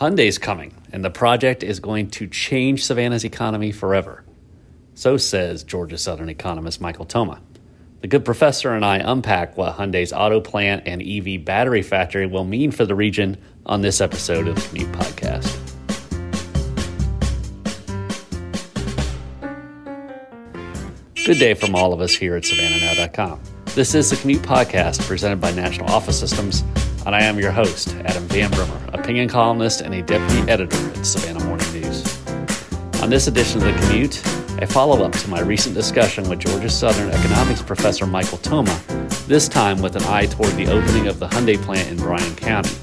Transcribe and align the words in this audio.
Hyundai's 0.00 0.38
coming, 0.38 0.72
and 0.92 1.04
the 1.04 1.10
project 1.10 1.64
is 1.64 1.80
going 1.80 2.08
to 2.08 2.28
change 2.28 2.84
Savannah's 2.84 3.24
economy 3.24 3.72
forever. 3.72 4.22
So 4.94 5.16
says 5.16 5.64
Georgia 5.64 5.98
Southern 5.98 6.28
economist 6.28 6.80
Michael 6.80 7.04
Toma. 7.04 7.40
The 8.00 8.06
good 8.06 8.24
professor 8.24 8.74
and 8.74 8.84
I 8.84 8.98
unpack 8.98 9.56
what 9.56 9.74
Hyundai's 9.74 10.12
auto 10.12 10.40
plant 10.40 10.84
and 10.86 11.02
EV 11.02 11.44
battery 11.44 11.82
factory 11.82 12.26
will 12.28 12.44
mean 12.44 12.70
for 12.70 12.84
the 12.84 12.94
region 12.94 13.38
on 13.66 13.80
this 13.80 14.00
episode 14.00 14.46
of 14.46 14.54
the 14.54 14.60
Commute 14.68 14.92
Podcast. 14.92 15.74
Good 21.26 21.40
day 21.40 21.54
from 21.54 21.74
all 21.74 21.92
of 21.92 22.00
us 22.00 22.14
here 22.14 22.36
at 22.36 22.44
SavannahNow.com. 22.44 23.40
This 23.74 23.96
is 23.96 24.10
the 24.10 24.16
Commute 24.16 24.42
Podcast 24.42 25.04
presented 25.08 25.40
by 25.40 25.50
National 25.50 25.90
Office 25.90 26.20
Systems, 26.20 26.62
and 27.08 27.16
I 27.16 27.22
am 27.22 27.38
your 27.38 27.52
host, 27.52 27.94
Adam 28.04 28.22
Van 28.24 28.50
Brimmer, 28.50 28.78
opinion 28.92 29.30
columnist 29.30 29.80
and 29.80 29.94
a 29.94 30.02
deputy 30.02 30.40
editor 30.40 30.76
at 30.90 31.06
Savannah 31.06 31.42
Morning 31.42 31.66
News. 31.72 32.04
On 33.00 33.08
this 33.08 33.28
edition 33.28 33.62
of 33.62 33.64
the 33.64 33.80
Commute, 33.80 34.22
a 34.60 34.66
follow 34.66 35.02
up 35.02 35.12
to 35.12 35.30
my 35.30 35.40
recent 35.40 35.74
discussion 35.74 36.28
with 36.28 36.40
Georgia 36.40 36.68
Southern 36.68 37.08
economics 37.08 37.62
professor 37.62 38.06
Michael 38.06 38.36
Toma, 38.36 38.78
this 39.26 39.48
time 39.48 39.80
with 39.80 39.96
an 39.96 40.02
eye 40.02 40.26
toward 40.26 40.52
the 40.56 40.66
opening 40.66 41.06
of 41.06 41.18
the 41.18 41.26
Hyundai 41.28 41.56
plant 41.56 41.88
in 41.88 41.96
Bryan 41.96 42.36
County 42.36 42.76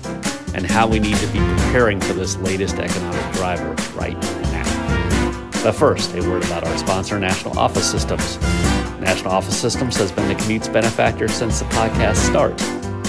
and 0.56 0.66
how 0.66 0.88
we 0.88 0.98
need 0.98 1.18
to 1.18 1.28
be 1.28 1.38
preparing 1.38 2.02
for 2.02 2.14
this 2.14 2.36
latest 2.38 2.80
economic 2.80 3.32
driver 3.36 3.76
right 3.94 4.20
now. 4.50 5.62
but 5.64 5.74
first, 5.74 6.16
a 6.16 6.22
word 6.22 6.44
about 6.46 6.64
our 6.64 6.78
sponsor, 6.80 7.20
National 7.20 7.60
Office 7.60 7.92
Systems. 7.92 8.40
National 9.00 9.34
Office 9.34 9.56
Systems 9.56 9.96
has 9.98 10.12
been 10.12 10.28
the 10.28 10.34
commute's 10.34 10.68
benefactor 10.68 11.28
since 11.28 11.60
the 11.60 11.66
podcast 11.66 12.16
start, 12.16 12.60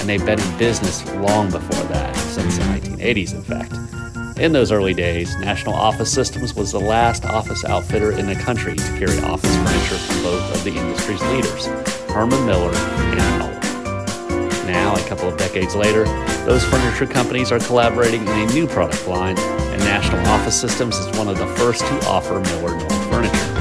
and 0.07 0.21
they've 0.21 0.25
been 0.25 0.39
in 0.39 0.57
business 0.59 1.05
long 1.15 1.51
before 1.51 1.83
that, 1.87 2.15
since 2.15 2.59
the 2.59 2.63
1980s, 2.63 3.35
in 3.35 3.43
fact. 3.43 4.39
In 4.39 4.53
those 4.53 4.71
early 4.71 4.95
days, 4.95 5.35
National 5.39 5.75
Office 5.75 6.13
Systems 6.13 6.55
was 6.55 6.71
the 6.71 6.79
last 6.79 7.25
office 7.25 7.65
outfitter 7.65 8.13
in 8.13 8.29
the 8.29 8.37
country 8.37 8.77
to 8.77 8.99
carry 9.01 9.19
office 9.23 9.57
furniture 9.57 9.97
from 9.97 10.23
both 10.23 10.55
of 10.55 10.63
the 10.63 10.71
industry's 10.71 11.21
leaders, 11.23 11.67
Herman 12.13 12.47
Miller 12.47 12.71
and 12.73 13.19
Knoll. 13.41 14.67
Now, 14.71 14.95
a 14.95 15.09
couple 15.09 15.29
of 15.29 15.37
decades 15.39 15.75
later, 15.75 16.05
those 16.45 16.65
furniture 16.65 17.13
companies 17.13 17.51
are 17.51 17.59
collaborating 17.59 18.23
in 18.23 18.29
a 18.29 18.47
new 18.53 18.69
product 18.69 19.09
line 19.09 19.37
and 19.37 19.81
National 19.81 20.25
Office 20.29 20.61
Systems 20.61 20.99
is 20.99 21.19
one 21.19 21.27
of 21.27 21.37
the 21.37 21.49
first 21.57 21.81
to 21.81 22.07
offer 22.07 22.39
Miller 22.39 22.77
Knoll 22.77 23.01
furniture. 23.11 23.57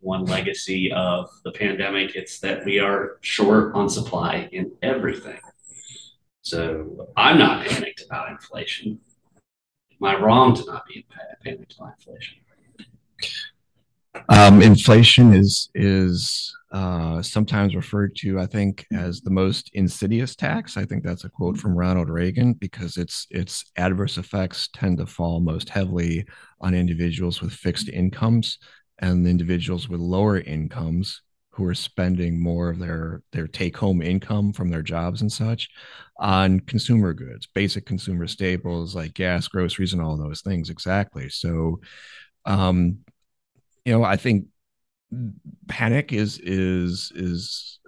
One 0.00 0.24
legacy 0.24 0.90
of 0.92 1.28
the 1.44 1.52
pandemic. 1.52 2.16
It's 2.16 2.38
that 2.40 2.64
we 2.64 2.78
are 2.78 3.18
short 3.20 3.74
on 3.74 3.88
supply 3.88 4.48
in 4.52 4.72
everything. 4.82 5.38
So 6.42 7.08
I'm 7.16 7.38
not 7.38 7.66
panicked 7.66 8.02
about 8.06 8.30
inflation. 8.30 8.98
Am 10.00 10.08
I 10.08 10.18
wrong 10.18 10.54
to 10.54 10.64
not 10.64 10.84
be 10.86 11.06
panicked 11.44 11.74
about 11.78 11.94
inflation? 11.98 12.38
Um, 14.28 14.60
inflation 14.60 15.32
is 15.32 15.70
is 15.74 16.52
uh, 16.72 17.20
sometimes 17.22 17.74
referred 17.74 18.14
to, 18.16 18.38
I 18.38 18.46
think, 18.46 18.86
as 18.92 19.20
the 19.20 19.30
most 19.30 19.70
insidious 19.72 20.34
tax. 20.36 20.76
I 20.76 20.84
think 20.84 21.04
that's 21.04 21.24
a 21.24 21.28
quote 21.30 21.56
from 21.58 21.76
Ronald 21.76 22.10
Reagan 22.10 22.54
because 22.54 22.96
its 22.96 23.26
its 23.30 23.64
adverse 23.76 24.18
effects 24.18 24.68
tend 24.74 24.98
to 24.98 25.06
fall 25.06 25.40
most 25.40 25.68
heavily 25.68 26.26
on 26.60 26.74
individuals 26.74 27.40
with 27.40 27.52
fixed 27.52 27.88
incomes 27.88 28.58
and 28.98 29.26
individuals 29.26 29.88
with 29.88 30.00
lower 30.00 30.38
incomes 30.40 31.22
who 31.52 31.64
are 31.64 31.74
spending 31.74 32.40
more 32.40 32.68
of 32.70 32.78
their 32.78 33.22
their 33.32 33.46
take 33.46 33.76
home 33.76 34.02
income 34.02 34.52
from 34.52 34.70
their 34.70 34.82
jobs 34.82 35.20
and 35.20 35.30
such 35.32 35.68
on 36.18 36.60
consumer 36.60 37.14
goods, 37.14 37.46
basic 37.54 37.86
consumer 37.86 38.26
staples 38.26 38.94
like 38.94 39.14
gas, 39.14 39.46
groceries, 39.48 39.92
and 39.92 40.02
all 40.02 40.16
those 40.16 40.40
things. 40.42 40.68
Exactly. 40.68 41.28
So. 41.28 41.80
Um, 42.46 43.00
you 43.84 43.92
know, 43.92 44.04
I 44.04 44.16
think 44.16 44.46
panic 45.68 46.12
is 46.12 46.38
is 46.38 47.12
is 47.14 47.78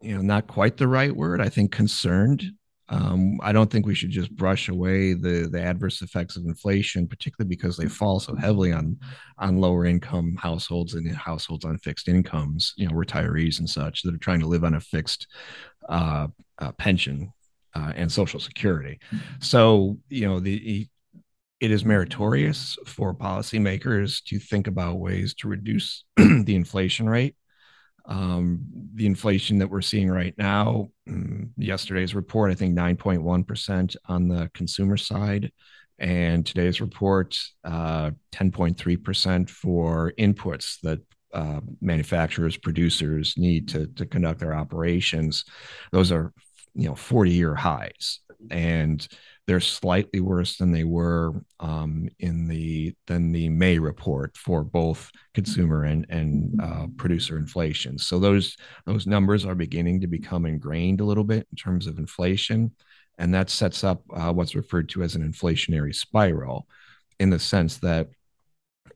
you 0.00 0.14
know 0.14 0.22
not 0.22 0.46
quite 0.46 0.76
the 0.76 0.88
right 0.88 1.14
word. 1.14 1.40
I 1.40 1.48
think 1.48 1.72
concerned. 1.72 2.44
Um, 2.90 3.38
I 3.42 3.52
don't 3.52 3.70
think 3.70 3.86
we 3.86 3.94
should 3.94 4.10
just 4.10 4.30
brush 4.36 4.68
away 4.68 5.14
the 5.14 5.48
the 5.50 5.62
adverse 5.62 6.02
effects 6.02 6.36
of 6.36 6.44
inflation, 6.44 7.08
particularly 7.08 7.48
because 7.48 7.76
they 7.76 7.88
fall 7.88 8.20
so 8.20 8.36
heavily 8.36 8.72
on 8.72 8.98
on 9.38 9.56
lower 9.56 9.86
income 9.86 10.36
households 10.40 10.94
and 10.94 11.10
households 11.16 11.64
on 11.64 11.78
fixed 11.78 12.08
incomes. 12.08 12.74
You 12.76 12.88
know, 12.88 12.94
retirees 12.94 13.58
and 13.58 13.68
such 13.68 14.02
that 14.02 14.14
are 14.14 14.18
trying 14.18 14.40
to 14.40 14.46
live 14.46 14.64
on 14.64 14.74
a 14.74 14.80
fixed 14.80 15.26
uh, 15.88 16.28
uh, 16.58 16.72
pension 16.72 17.32
uh, 17.74 17.92
and 17.96 18.12
Social 18.12 18.38
Security. 18.38 19.00
So 19.40 19.98
you 20.10 20.28
know 20.28 20.38
the 20.38 20.88
it 21.64 21.70
is 21.70 21.82
meritorious 21.82 22.76
for 22.84 23.14
policymakers 23.14 24.22
to 24.24 24.38
think 24.38 24.66
about 24.66 24.98
ways 24.98 25.32
to 25.32 25.48
reduce 25.48 26.04
the 26.16 26.54
inflation 26.54 27.08
rate. 27.08 27.36
Um, 28.06 28.60
the 28.94 29.06
inflation 29.06 29.58
that 29.58 29.70
we're 29.70 29.80
seeing 29.80 30.10
right 30.10 30.34
now, 30.36 30.90
mm, 31.08 31.48
yesterday's 31.56 32.14
report, 32.14 32.50
I 32.50 32.54
think 32.54 32.76
9.1% 32.76 33.96
on 34.06 34.28
the 34.28 34.50
consumer 34.52 34.98
side, 34.98 35.50
and 35.98 36.44
today's 36.44 36.82
report, 36.82 37.38
uh, 37.64 38.10
10.3% 38.30 39.48
for 39.48 40.12
inputs 40.18 40.80
that 40.82 41.00
uh, 41.32 41.60
manufacturers, 41.80 42.58
producers 42.58 43.38
need 43.38 43.68
to, 43.68 43.86
to 43.86 44.04
conduct 44.04 44.38
their 44.38 44.54
operations. 44.54 45.46
Those 45.90 46.12
are, 46.12 46.34
you 46.74 46.88
know, 46.88 46.94
40 46.94 47.30
year 47.30 47.54
highs. 47.54 48.20
And 48.50 49.06
they're 49.46 49.60
slightly 49.60 50.20
worse 50.20 50.56
than 50.56 50.72
they 50.72 50.84
were 50.84 51.32
um, 51.60 52.08
in 52.18 52.48
the 52.48 52.94
than 53.06 53.32
the 53.32 53.48
May 53.48 53.78
report 53.78 54.36
for 54.36 54.64
both 54.64 55.10
consumer 55.34 55.84
and 55.84 56.06
and 56.08 56.60
uh, 56.62 56.86
producer 56.96 57.36
inflation. 57.36 57.98
So 57.98 58.18
those 58.18 58.56
those 58.86 59.06
numbers 59.06 59.44
are 59.44 59.54
beginning 59.54 60.00
to 60.00 60.06
become 60.06 60.46
ingrained 60.46 61.00
a 61.00 61.04
little 61.04 61.24
bit 61.24 61.46
in 61.50 61.56
terms 61.56 61.86
of 61.86 61.98
inflation, 61.98 62.72
and 63.18 63.34
that 63.34 63.50
sets 63.50 63.84
up 63.84 64.02
uh, 64.14 64.32
what's 64.32 64.54
referred 64.54 64.88
to 64.90 65.02
as 65.02 65.14
an 65.14 65.30
inflationary 65.30 65.94
spiral, 65.94 66.66
in 67.20 67.30
the 67.30 67.38
sense 67.38 67.78
that 67.78 68.08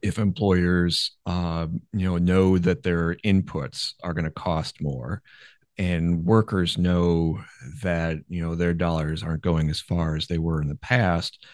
if 0.00 0.18
employers 0.18 1.12
uh, 1.26 1.66
you 1.92 2.08
know 2.08 2.16
know 2.16 2.58
that 2.58 2.82
their 2.82 3.16
inputs 3.16 3.94
are 4.02 4.14
going 4.14 4.24
to 4.24 4.30
cost 4.30 4.80
more 4.80 5.22
and 5.78 6.24
workers 6.24 6.76
know 6.76 7.40
that 7.82 8.18
you 8.28 8.42
know 8.42 8.54
their 8.54 8.74
dollars 8.74 9.22
aren't 9.22 9.42
going 9.42 9.70
as 9.70 9.80
far 9.80 10.16
as 10.16 10.26
they 10.26 10.38
were 10.38 10.60
in 10.60 10.68
the 10.68 10.74
past 10.76 11.46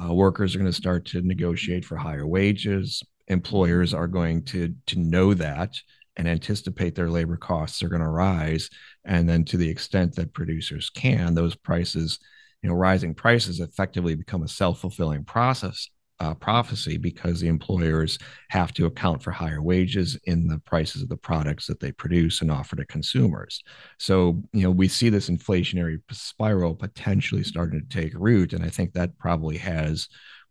uh, 0.00 0.12
workers 0.12 0.54
are 0.54 0.58
going 0.58 0.70
to 0.70 0.76
start 0.76 1.04
to 1.06 1.22
negotiate 1.22 1.84
for 1.84 1.96
higher 1.96 2.26
wages 2.26 3.02
employers 3.28 3.94
are 3.94 4.08
going 4.08 4.44
to 4.44 4.74
to 4.86 4.98
know 4.98 5.34
that 5.34 5.74
and 6.16 6.28
anticipate 6.28 6.94
their 6.94 7.08
labor 7.08 7.36
costs 7.36 7.82
are 7.82 7.88
going 7.88 8.02
to 8.02 8.08
rise 8.08 8.68
and 9.04 9.28
then 9.28 9.44
to 9.44 9.56
the 9.56 9.68
extent 9.68 10.14
that 10.14 10.34
producers 10.34 10.90
can 10.90 11.34
those 11.34 11.54
prices 11.54 12.18
you 12.62 12.68
know 12.68 12.74
rising 12.74 13.14
prices 13.14 13.60
effectively 13.60 14.14
become 14.14 14.42
a 14.42 14.48
self-fulfilling 14.48 15.24
process 15.24 15.88
uh, 16.20 16.34
prophecy 16.34 16.98
because 16.98 17.40
the 17.40 17.48
employers 17.48 18.18
have 18.50 18.72
to 18.74 18.86
account 18.86 19.22
for 19.22 19.30
higher 19.30 19.62
wages 19.62 20.18
in 20.24 20.46
the 20.46 20.58
prices 20.58 21.02
of 21.02 21.08
the 21.08 21.16
products 21.16 21.66
that 21.66 21.80
they 21.80 21.90
produce 21.92 22.42
and 22.42 22.50
offer 22.50 22.76
to 22.76 22.84
consumers. 22.86 23.62
So, 23.98 24.42
you 24.52 24.62
know, 24.62 24.70
we 24.70 24.86
see 24.86 25.08
this 25.08 25.30
inflationary 25.30 25.98
spiral 26.12 26.74
potentially 26.74 27.42
starting 27.42 27.80
to 27.80 28.02
take 28.02 28.12
root, 28.14 28.52
and 28.52 28.62
I 28.62 28.68
think 28.68 28.92
that 28.92 29.18
probably 29.18 29.56
has 29.58 30.08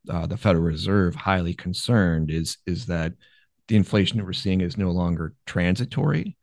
uh, 0.10 0.26
the 0.26 0.38
Federal 0.38 0.64
Reserve 0.64 1.14
highly 1.14 1.54
concerned. 1.54 2.32
Is 2.32 2.58
is 2.66 2.88
that 2.88 3.14
the 3.68 3.76
inflation 3.76 4.18
that 4.18 4.26
we're 4.26 4.34
seeing 4.34 4.62
is 4.62 4.78
no 4.78 4.90
longer 4.90 5.36
transitory? 5.46 6.36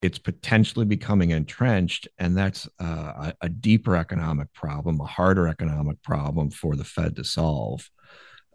It's 0.00 0.18
potentially 0.18 0.84
becoming 0.84 1.30
entrenched, 1.30 2.08
and 2.18 2.36
that's 2.36 2.68
uh, 2.80 2.84
a, 2.84 3.34
a 3.42 3.48
deeper 3.48 3.94
economic 3.94 4.52
problem, 4.52 5.00
a 5.00 5.04
harder 5.04 5.46
economic 5.46 6.02
problem 6.02 6.50
for 6.50 6.74
the 6.74 6.82
Fed 6.82 7.14
to 7.14 7.22
solve 7.22 7.88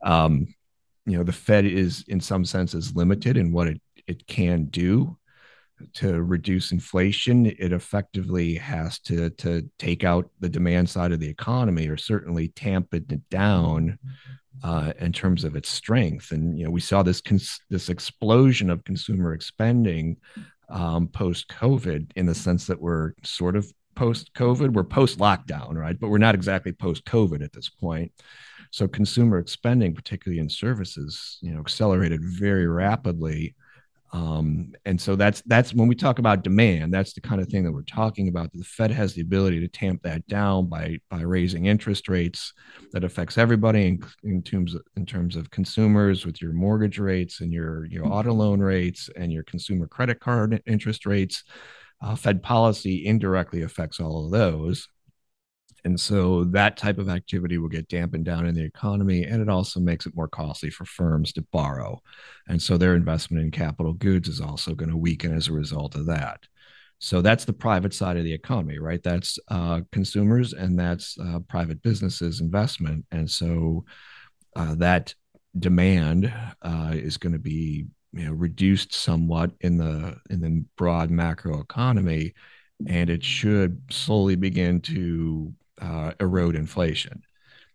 um, 0.04 0.48
you 1.06 1.18
know 1.18 1.24
the 1.24 1.32
fed 1.32 1.66
is 1.66 2.04
in 2.08 2.20
some 2.20 2.46
senses 2.46 2.96
limited 2.96 3.38
in 3.38 3.52
what 3.52 3.68
it, 3.68 3.82
it 4.08 4.28
can 4.28 4.66
do 4.66 5.18
to 5.94 6.22
reduce 6.22 6.72
inflation. 6.72 7.46
It 7.46 7.72
effectively 7.72 8.56
has 8.56 9.00
to 9.02 9.30
to 9.32 9.70
take 9.80 10.04
out 10.04 10.30
the 10.40 10.50
demand 10.50 10.90
side 10.90 11.12
of 11.12 11.20
the 11.20 11.30
economy 11.30 11.88
or 11.88 11.98
certainly 11.98 12.50
tamp 12.50 12.94
it 12.94 13.30
down 13.30 13.98
uh, 14.64 14.94
in 15.00 15.14
terms 15.14 15.44
of 15.44 15.56
its 15.56 15.70
strength. 15.70 16.32
And 16.32 16.58
you 16.58 16.66
know 16.66 16.72
we 16.72 16.82
saw 16.82 17.04
this 17.04 17.22
cons- 17.22 17.62
this 17.70 17.90
explosion 17.90 18.70
of 18.70 18.84
consumer 18.84 19.40
spending 19.40 20.18
um, 20.70 21.08
post 21.08 21.48
covid 21.48 22.12
in 22.18 22.26
the 22.26 22.36
sense 22.36 22.68
that 22.68 22.82
we're 22.82 23.14
sort 23.24 23.56
of 23.56 23.72
post 23.96 24.34
covid 24.34 24.74
we're 24.74 24.84
post 24.84 25.18
lockdown 25.20 25.76
right? 25.76 25.98
But 26.00 26.10
we're 26.10 26.18
not 26.18 26.36
exactly 26.36 26.72
post 26.72 27.06
covid 27.06 27.44
at 27.44 27.54
this 27.54 27.70
point 27.70 28.12
so 28.77 28.88
consumer 28.88 29.44
spending, 29.47 29.95
particularly 29.95 30.39
in 30.39 30.50
services, 30.50 31.39
you 31.41 31.51
know, 31.51 31.59
accelerated 31.59 32.21
very 32.24 32.68
rapidly. 32.68 33.56
Um, 34.13 34.74
and 34.85 35.01
so 35.01 35.15
that's 35.15 35.41
that's 35.47 35.74
when 35.74 35.88
we 35.88 35.95
talk 35.95 36.19
about 36.19 36.44
demand, 36.44 36.94
that's 36.94 37.13
the 37.13 37.21
kind 37.21 37.41
of 37.41 37.47
thing 37.47 37.63
that 37.63 37.71
we're 37.71 37.81
talking 37.81 38.27
about. 38.27 38.53
The 38.53 38.63
Fed 38.63 38.91
has 38.91 39.15
the 39.15 39.21
ability 39.21 39.59
to 39.62 39.68
tamp 39.68 40.03
that 40.03 40.27
down 40.27 40.68
by 40.68 41.00
by 41.09 41.21
raising 41.21 41.65
interest 41.65 42.07
rates. 42.07 42.53
That 42.94 43.03
affects 43.03 43.39
everybody 43.39 43.88
in, 43.88 44.03
in 44.24 44.44
terms 44.44 44.75
of, 44.75 44.83
in 44.95 45.07
terms 45.07 45.35
of 45.35 45.50
consumers 45.50 46.24
with 46.24 46.39
your 46.39 46.53
mortgage 46.53 47.00
rates 47.00 47.41
and 47.41 47.51
your 47.51 47.85
your 47.88 48.06
auto 48.06 48.31
loan 48.31 48.59
rates 48.59 49.09
and 49.15 49.33
your 49.33 49.44
consumer 49.44 49.88
credit 49.88 50.19
card 50.19 50.62
interest 50.68 51.07
rates. 51.07 51.44
Uh, 52.00 52.15
Fed 52.15 52.44
policy 52.44 53.07
indirectly 53.07 53.63
affects 53.63 54.00
all 54.00 54.24
of 54.24 54.31
those. 54.31 54.88
And 55.88 55.98
so 55.98 56.44
that 56.44 56.75
type 56.75 56.98
of 56.98 57.07
activity 57.07 57.57
will 57.57 57.69
get 57.69 57.88
dampened 57.88 58.25
down 58.25 58.45
in 58.45 58.54
the 58.54 58.63
economy. 58.66 59.24
And 59.24 59.42
it 59.42 59.48
also 59.48 59.80
makes 59.80 60.06
it 60.06 60.18
more 60.18 60.28
costly 60.28 60.69
for 60.69 60.84
firms 60.84 61.31
to 61.31 61.48
borrow. 61.54 62.01
And 62.50 62.62
so 62.62 62.75
their 62.75 62.94
investment 62.94 63.45
in 63.45 63.51
capital 63.51 63.94
goods 63.94 64.28
is 64.28 64.42
also 64.42 64.75
going 64.75 64.89
to 64.89 64.98
weaken 64.98 65.34
as 65.34 65.48
a 65.48 65.54
result 65.54 65.95
of 65.95 66.06
that. 66.07 66.42
So 67.00 67.22
that's 67.22 67.45
the 67.45 67.54
private 67.54 67.94
side 67.94 68.18
of 68.18 68.25
the 68.25 68.34
economy, 68.34 68.80
right? 68.80 69.01
That's 69.01 69.39
uh, 69.48 69.80
consumers 69.94 70.51
and 70.51 70.78
that's 70.78 71.18
uh, 71.19 71.39
private 71.48 71.81
businesses' 71.81 72.42
investment. 72.42 73.06
And 73.13 73.31
so 73.31 73.86
uh, 74.57 74.75
that 74.75 75.16
demand 75.57 76.34
uh, 76.63 76.92
is 76.95 77.16
going 77.16 77.31
to 77.31 77.39
be 77.39 77.86
you 78.12 78.25
know, 78.25 78.34
reduced 78.34 78.94
somewhat 78.94 79.51
in 79.62 79.78
the 79.78 80.18
in 80.30 80.42
the 80.42 80.66
broad 80.75 81.12
macro 81.12 81.62
economy, 81.62 82.34
and 82.88 83.10
it 83.10 83.24
should 83.24 83.81
slowly 83.89 84.36
begin 84.36 84.81
to 84.81 85.54
uh, 85.81 86.13
erode 86.19 86.56
inflation. 86.56 87.21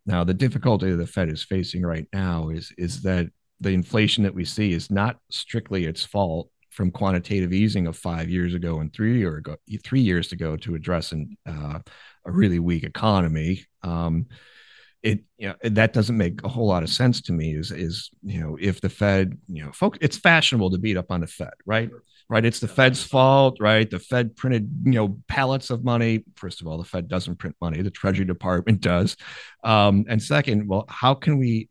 Now, 0.04 0.25
the 0.25 0.34
difficulty 0.34 0.90
that 0.90 0.96
the 0.96 1.06
Fed 1.06 1.28
is 1.28 1.43
facing 1.44 1.82
right 1.82 2.06
now 2.12 2.49
is 2.49 2.72
is 2.76 3.02
that 3.02 3.28
the 3.60 3.70
inflation 3.70 4.25
that 4.25 4.34
we 4.34 4.44
see 4.44 4.72
is 4.72 4.90
not 4.90 5.19
strictly 5.31 5.84
its 5.84 6.04
fault 6.04 6.49
from 6.70 6.90
quantitative 6.90 7.52
easing 7.52 7.87
of 7.87 7.96
five 7.96 8.28
years 8.28 8.54
ago 8.54 8.81
and 8.81 8.93
three 8.93 9.19
year 9.19 9.37
ago, 9.37 9.56
three 9.84 10.00
years 10.00 10.32
ago 10.32 10.56
to 10.56 10.75
address 10.75 11.12
an, 11.12 11.37
uh, 11.46 11.78
a 12.25 12.32
really 12.32 12.58
weak 12.58 12.82
economy. 12.82 13.64
Um, 13.82 14.26
it 15.02 15.20
you 15.37 15.49
know 15.49 15.54
that 15.62 15.93
doesn't 15.93 16.16
make 16.16 16.43
a 16.44 16.49
whole 16.49 16.66
lot 16.66 16.82
of 16.82 16.88
sense 16.88 17.20
to 17.22 17.32
me. 17.32 17.54
Is 17.54 17.70
is 17.70 18.10
you 18.22 18.40
know 18.40 18.56
if 18.60 18.81
the 18.81 18.88
Fed 18.88 19.37
you 19.49 19.64
know 19.64 19.72
folk 19.72 19.99
it's 20.00 20.16
fashionable 20.16 20.70
to 20.70 20.78
beat 20.78 20.96
up 20.96 21.10
on 21.10 21.20
the 21.20 21.26
Fed, 21.26 21.52
right? 21.66 21.90
Right? 22.32 22.46
It's 22.46 22.61
the 22.61 22.69
Fed's 22.69 23.05
fault, 23.05 23.58
right? 23.61 23.90
The 23.90 23.99
Fed 23.99 24.34
printed, 24.34 24.67
you 24.87 24.93
know, 24.93 25.19
pallets 25.29 25.69
of 25.69 25.84
money. 25.84 26.25
First 26.34 26.62
of 26.62 26.67
all, 26.67 26.79
the 26.79 26.84
Fed 26.84 27.06
doesn't 27.06 27.37
print 27.37 27.55
money; 27.61 27.82
the 27.82 27.90
Treasury 27.90 28.25
Department 28.25 28.81
does. 28.81 29.19
Um, 29.62 30.06
and 30.08 30.20
second, 30.20 30.67
well, 30.67 30.87
how 30.88 31.12
can 31.12 31.37
we 31.37 31.69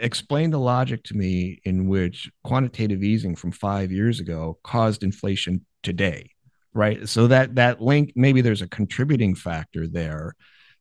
explain 0.00 0.50
the 0.50 0.58
logic 0.58 1.04
to 1.04 1.14
me 1.14 1.60
in 1.64 1.86
which 1.86 2.30
quantitative 2.44 3.02
easing 3.02 3.36
from 3.36 3.52
five 3.52 3.92
years 3.92 4.20
ago 4.20 4.58
caused 4.64 5.02
inflation 5.02 5.66
today, 5.82 6.30
right? 6.72 7.06
So 7.06 7.26
that 7.26 7.56
that 7.56 7.78
link, 7.82 8.14
maybe 8.16 8.40
there's 8.40 8.62
a 8.62 8.68
contributing 8.68 9.34
factor 9.34 9.86
there, 9.86 10.34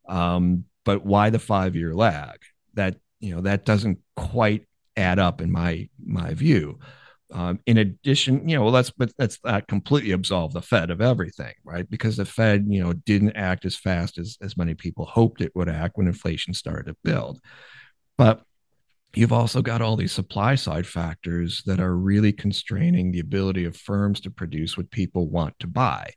um, 0.07 0.63
but 0.85 1.05
why 1.05 1.29
the 1.29 1.39
five-year 1.39 1.93
lag? 1.93 2.37
That 2.75 2.95
you 3.19 3.35
know 3.35 3.41
that 3.41 3.65
doesn't 3.65 3.99
quite 4.15 4.63
add 4.95 5.19
up 5.19 5.41
in 5.41 5.51
my 5.51 5.89
my 6.01 6.33
view. 6.33 6.79
Um, 7.31 7.59
in 7.65 7.77
addition, 7.77 8.47
you 8.47 8.55
know, 8.55 8.63
well, 8.63 8.73
let's 8.73 8.89
but 8.89 9.11
let's 9.19 9.37
not 9.43 9.67
completely 9.67 10.11
absolve 10.11 10.53
the 10.53 10.61
Fed 10.61 10.89
of 10.89 11.01
everything, 11.01 11.53
right? 11.65 11.89
Because 11.89 12.17
the 12.17 12.25
Fed, 12.25 12.65
you 12.69 12.81
know, 12.81 12.93
didn't 12.93 13.35
act 13.35 13.65
as 13.65 13.75
fast 13.75 14.17
as 14.17 14.37
as 14.41 14.55
many 14.55 14.73
people 14.73 15.05
hoped 15.05 15.41
it 15.41 15.51
would 15.53 15.67
act 15.67 15.97
when 15.97 16.07
inflation 16.07 16.53
started 16.53 16.85
to 16.85 16.97
build. 17.03 17.41
But 18.17 18.41
you've 19.13 19.33
also 19.33 19.61
got 19.61 19.81
all 19.81 19.97
these 19.97 20.11
supply 20.11 20.55
side 20.55 20.87
factors 20.87 21.63
that 21.65 21.79
are 21.79 21.95
really 21.95 22.31
constraining 22.31 23.11
the 23.11 23.19
ability 23.19 23.65
of 23.65 23.75
firms 23.75 24.21
to 24.21 24.31
produce 24.31 24.77
what 24.77 24.91
people 24.91 25.27
want 25.27 25.57
to 25.59 25.67
buy. 25.67 26.13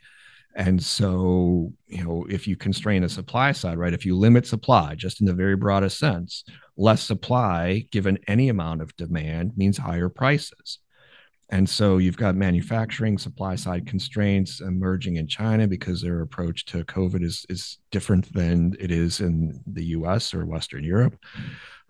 And 0.57 0.83
so, 0.83 1.73
you 1.87 2.05
know, 2.05 2.27
if 2.29 2.49
you 2.49 2.57
constrain 2.57 3.03
the 3.03 3.09
supply 3.09 3.53
side, 3.53 3.79
right, 3.79 3.95
if 3.95 4.05
you 4.05 4.17
limit 4.17 4.47
supply 4.47 4.95
just 4.97 5.21
in 5.21 5.27
the 5.27 5.33
very 5.33 5.57
broadest 5.57 5.99
sense, 5.99 6.45
less 6.77 7.03
supply 7.03 7.87
given 7.91 8.19
any 8.27 8.49
amount 8.49 8.83
of 8.83 8.95
demand 8.97 9.53
means 9.57 9.79
higher 9.79 10.09
prices. 10.09 10.79
And 11.51 11.69
so 11.69 11.99
you've 11.99 12.17
got 12.17 12.37
manufacturing 12.37 13.19
supply 13.19 13.57
side 13.57 13.87
constraints 13.87 14.61
emerging 14.61 15.17
in 15.17 15.27
China 15.27 15.67
because 15.67 16.01
their 16.01 16.21
approach 16.21 16.65
to 16.67 16.85
COVID 16.85 17.25
is, 17.25 17.45
is 17.49 17.79
different 17.91 18.33
than 18.33 18.77
it 18.79 18.91
is 18.93 19.21
in 19.21 19.61
the 19.67 19.85
US 19.87 20.33
or 20.33 20.47
Western 20.47 20.85
Europe. 20.85 21.19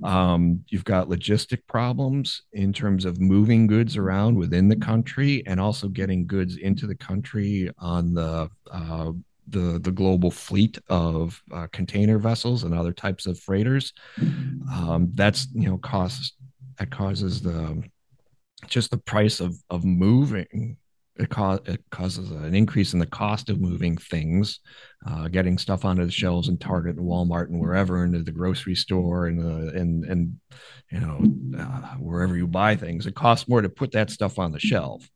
Um, 0.02 0.64
you've 0.68 0.84
got 0.84 1.08
logistic 1.08 1.66
problems 1.66 2.42
in 2.52 2.72
terms 2.72 3.04
of 3.04 3.20
moving 3.20 3.66
goods 3.66 3.98
around 3.98 4.36
within 4.36 4.68
the 4.68 4.76
country 4.76 5.42
and 5.46 5.60
also 5.60 5.88
getting 5.88 6.26
goods 6.26 6.56
into 6.56 6.86
the 6.86 6.94
country 6.94 7.70
on 7.78 8.14
the 8.14 8.48
uh, 8.70 9.12
the 9.48 9.80
the 9.82 9.90
global 9.90 10.30
fleet 10.30 10.78
of 10.88 11.42
uh, 11.52 11.66
container 11.72 12.18
vessels 12.18 12.64
and 12.64 12.72
other 12.72 12.92
types 12.92 13.26
of 13.26 13.38
freighters. 13.38 13.92
Um, 14.72 15.10
that's 15.14 15.48
you 15.52 15.68
know 15.68 15.76
costs 15.78 16.32
that 16.78 16.90
causes 16.90 17.42
the 17.42 17.82
just 18.68 18.90
the 18.90 18.98
price 18.98 19.40
of 19.40 19.56
of 19.70 19.84
moving 19.84 20.76
it, 21.20 21.28
co- 21.28 21.60
it 21.66 21.82
causes 21.90 22.30
an 22.30 22.54
increase 22.54 22.92
in 22.92 22.98
the 22.98 23.06
cost 23.06 23.50
of 23.50 23.60
moving 23.60 23.96
things, 23.96 24.60
uh, 25.06 25.28
getting 25.28 25.58
stuff 25.58 25.84
onto 25.84 26.04
the 26.04 26.10
shelves 26.10 26.48
in 26.48 26.56
Target 26.56 26.96
and 26.96 27.06
Walmart 27.06 27.48
and 27.48 27.60
wherever, 27.60 28.04
into 28.04 28.22
the 28.22 28.32
grocery 28.32 28.74
store 28.74 29.26
and 29.26 29.40
uh, 29.40 29.78
and 29.78 30.04
and 30.04 30.40
you 30.90 31.00
know 31.00 31.62
uh, 31.62 31.94
wherever 31.98 32.36
you 32.36 32.46
buy 32.46 32.74
things. 32.74 33.06
It 33.06 33.14
costs 33.14 33.48
more 33.48 33.60
to 33.60 33.68
put 33.68 33.92
that 33.92 34.10
stuff 34.10 34.38
on 34.38 34.52
the 34.52 34.60
shelf 34.60 35.08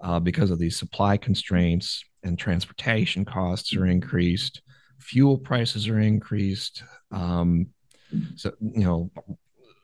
uh, 0.00 0.20
because 0.20 0.50
of 0.50 0.58
these 0.58 0.78
supply 0.78 1.16
constraints 1.16 2.04
and 2.22 2.38
transportation 2.38 3.24
costs 3.24 3.74
are 3.74 3.86
increased, 3.86 4.62
fuel 4.98 5.38
prices 5.38 5.88
are 5.88 6.00
increased. 6.00 6.84
Um, 7.10 7.68
so 8.36 8.52
you 8.60 8.84
know 8.84 9.10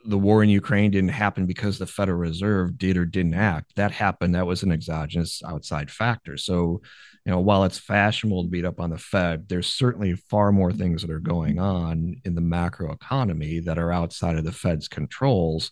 the 0.09 0.19
war 0.19 0.43
in 0.43 0.49
Ukraine 0.49 0.91
didn't 0.91 1.11
happen 1.11 1.47
because 1.47 1.79
the 1.79 1.87
Federal 1.87 2.19
Reserve 2.19 2.79
did 2.79 2.97
or 2.97 3.05
didn't 3.05 3.35
act. 3.35 3.75
That 3.77 3.93
happened. 3.93 4.35
That 4.35 4.47
was 4.47 4.63
an 4.63 4.73
exogenous 4.73 5.43
outside 5.45 5.91
factor. 5.91 6.37
So, 6.37 6.81
you 7.25 7.33
know, 7.33 7.41
while 7.41 7.65
it's 7.65 7.79
fashionable 7.79 8.45
to 8.45 8.49
beat 8.49 8.65
up 8.65 8.81
on 8.81 8.91
the 8.91 8.99
Fed, 8.99 9.49
there's 9.49 9.67
certainly 9.67 10.15
far 10.15 10.53
more 10.53 10.73
things 10.73 11.03
that 11.03 11.11
are 11.11 11.19
going 11.19 11.59
on 11.59 12.17
in 12.25 12.35
the 12.35 12.41
macro 12.41 12.93
economy 12.93 13.61
that 13.61 13.79
are 13.79 13.93
outside 13.93 14.37
of 14.37 14.45
the 14.45 14.53
Fed's 14.53 14.89
controls. 14.89 15.71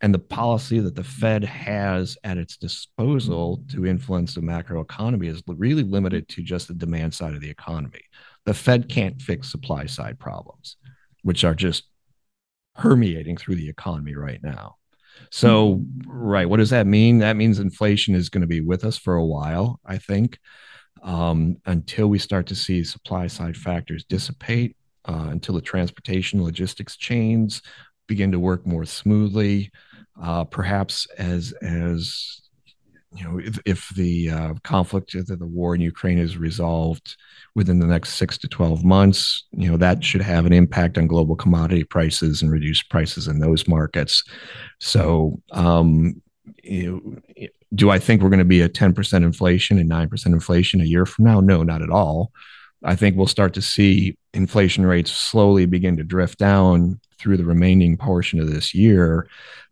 and 0.00 0.14
the 0.14 0.18
policy 0.18 0.78
that 0.78 0.94
the 0.94 1.04
Fed 1.04 1.44
has 1.44 2.16
at 2.22 2.38
its 2.38 2.56
disposal 2.56 3.64
to 3.68 3.86
influence 3.86 4.34
the 4.34 4.40
macroeconomy 4.40 5.26
is 5.26 5.42
really 5.46 5.82
limited 5.82 6.28
to 6.28 6.42
just 6.42 6.68
the 6.68 6.74
demand 6.74 7.12
side 7.14 7.34
of 7.34 7.40
the 7.40 7.50
economy. 7.50 8.02
The 8.44 8.54
Fed 8.54 8.88
can't 8.88 9.20
fix 9.20 9.50
supply 9.50 9.86
side 9.86 10.18
problems, 10.18 10.76
which 11.22 11.44
are 11.44 11.54
just 11.54 11.84
permeating 12.78 13.36
through 13.36 13.56
the 13.56 13.68
economy 13.68 14.14
right 14.14 14.42
now. 14.42 14.76
So, 15.30 15.84
right, 16.06 16.48
what 16.48 16.58
does 16.58 16.70
that 16.70 16.86
mean? 16.86 17.18
That 17.18 17.36
means 17.36 17.58
inflation 17.58 18.14
is 18.14 18.30
going 18.30 18.42
to 18.42 18.46
be 18.46 18.60
with 18.60 18.84
us 18.84 18.96
for 18.96 19.16
a 19.16 19.26
while, 19.26 19.80
I 19.84 19.98
think, 19.98 20.38
um, 21.02 21.56
until 21.66 22.06
we 22.06 22.18
start 22.18 22.46
to 22.46 22.54
see 22.54 22.84
supply 22.84 23.26
side 23.26 23.56
factors 23.56 24.04
dissipate, 24.04 24.76
uh, 25.04 25.26
until 25.30 25.56
the 25.56 25.60
transportation 25.60 26.42
logistics 26.42 26.96
chains 26.96 27.62
begin 28.06 28.32
to 28.32 28.38
work 28.40 28.66
more 28.66 28.84
smoothly. 28.84 29.70
Uh, 30.20 30.44
perhaps 30.44 31.06
as 31.18 31.52
as 31.62 32.47
you 33.14 33.24
know, 33.24 33.38
if, 33.38 33.58
if 33.64 33.88
the 33.96 34.30
uh, 34.30 34.54
conflict, 34.64 35.12
the, 35.12 35.36
the 35.36 35.46
war 35.46 35.74
in 35.74 35.80
Ukraine 35.80 36.18
is 36.18 36.36
resolved 36.36 37.16
within 37.54 37.78
the 37.78 37.86
next 37.86 38.14
six 38.14 38.36
to 38.38 38.48
12 38.48 38.84
months, 38.84 39.46
you 39.52 39.70
know, 39.70 39.76
that 39.78 40.04
should 40.04 40.20
have 40.20 40.44
an 40.44 40.52
impact 40.52 40.98
on 40.98 41.06
global 41.06 41.34
commodity 41.34 41.84
prices 41.84 42.42
and 42.42 42.50
reduce 42.50 42.82
prices 42.82 43.26
in 43.26 43.38
those 43.38 43.66
markets. 43.66 44.22
So, 44.80 45.40
um, 45.52 46.20
you 46.62 47.20
know, 47.36 47.48
do 47.74 47.90
I 47.90 47.98
think 47.98 48.22
we're 48.22 48.30
going 48.30 48.38
to 48.38 48.44
be 48.44 48.62
at 48.62 48.74
10% 48.74 49.24
inflation 49.24 49.78
and 49.78 49.90
9% 49.90 50.26
inflation 50.26 50.80
a 50.80 50.84
year 50.84 51.06
from 51.06 51.24
now? 51.24 51.40
No, 51.40 51.62
not 51.62 51.82
at 51.82 51.90
all. 51.90 52.32
I 52.84 52.94
think 52.94 53.16
we'll 53.16 53.26
start 53.26 53.54
to 53.54 53.62
see 53.62 54.16
inflation 54.34 54.86
rates 54.86 55.10
slowly 55.10 55.66
begin 55.66 55.96
to 55.96 56.04
drift 56.04 56.38
down 56.38 57.00
through 57.18 57.36
the 57.36 57.44
remaining 57.44 57.96
portion 57.96 58.40
of 58.40 58.50
this 58.50 58.74
year. 58.74 59.28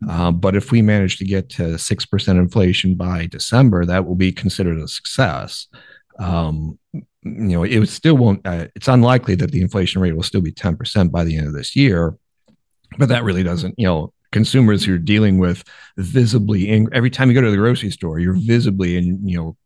Um, 0.09 0.39
but 0.39 0.55
if 0.55 0.71
we 0.71 0.81
manage 0.81 1.17
to 1.17 1.25
get 1.25 1.49
to 1.51 1.63
6% 1.63 2.27
inflation 2.29 2.95
by 2.95 3.27
December, 3.27 3.85
that 3.85 4.05
will 4.05 4.15
be 4.15 4.31
considered 4.31 4.77
a 4.77 4.87
success. 4.87 5.67
Um, 6.19 6.77
you 6.93 7.01
know, 7.23 7.63
it 7.63 7.87
still 7.87 8.15
won't, 8.15 8.45
uh, 8.45 8.67
it's 8.75 8.87
unlikely 8.87 9.35
that 9.35 9.51
the 9.51 9.61
inflation 9.61 10.01
rate 10.01 10.15
will 10.15 10.23
still 10.23 10.41
be 10.41 10.51
10% 10.51 11.11
by 11.11 11.23
the 11.23 11.37
end 11.37 11.47
of 11.47 11.53
this 11.53 11.75
year. 11.75 12.17
But 12.97 13.09
that 13.09 13.23
really 13.23 13.43
doesn't, 13.43 13.75
you 13.77 13.85
know, 13.85 14.13
consumers 14.31 14.85
you're 14.85 14.97
dealing 14.97 15.37
with 15.37 15.63
visibly 15.97 16.69
in, 16.69 16.89
every 16.93 17.09
time 17.09 17.29
you 17.29 17.33
go 17.33 17.41
to 17.41 17.51
the 17.51 17.57
grocery 17.57 17.91
store, 17.91 18.19
you're 18.19 18.37
visibly 18.37 18.97
in, 18.97 19.27
you 19.27 19.37
know, 19.37 19.57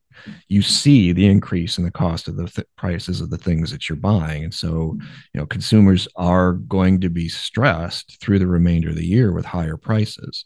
you 0.48 0.62
see 0.62 1.12
the 1.12 1.26
increase 1.26 1.78
in 1.78 1.84
the 1.84 1.92
cost 1.92 2.28
of 2.28 2.36
the 2.36 2.48
th- 2.48 2.68
prices 2.76 3.22
of 3.22 3.30
the 3.30 3.38
things 3.38 3.72
that 3.72 3.88
you're 3.88 3.96
buying. 3.96 4.44
And 4.44 4.54
so 4.54 4.98
you 5.34 5.40
know 5.40 5.46
consumers 5.46 6.08
are 6.16 6.54
going 6.54 7.02
to 7.02 7.10
be 7.10 7.30
stressed 7.30 8.20
through 8.22 8.40
the 8.40 8.48
remainder 8.48 8.90
of 8.90 8.96
the 8.96 9.06
year 9.06 9.32
with 9.32 9.46
higher 9.46 9.78
prices. 9.78 10.46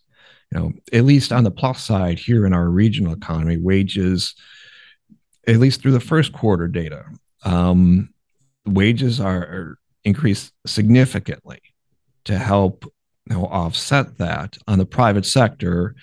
You 0.51 0.59
know 0.59 0.73
at 0.93 1.05
least 1.05 1.31
on 1.31 1.43
the 1.43 1.51
plus 1.51 1.83
side 1.83 2.19
here 2.19 2.45
in 2.45 2.53
our 2.53 2.69
regional 2.69 3.13
economy 3.13 3.57
wages 3.57 4.35
at 5.47 5.57
least 5.57 5.81
through 5.81 5.91
the 5.91 5.99
first 5.99 6.33
quarter 6.33 6.67
data 6.67 7.05
um, 7.43 8.09
wages 8.65 9.19
are, 9.19 9.37
are 9.37 9.79
increased 10.03 10.51
significantly 10.65 11.61
to 12.25 12.37
help 12.37 12.85
you 13.29 13.35
know, 13.35 13.45
offset 13.45 14.17
that. 14.17 14.57
On 14.67 14.79
the 14.79 14.85
private 14.85 15.25
sector 15.25 15.95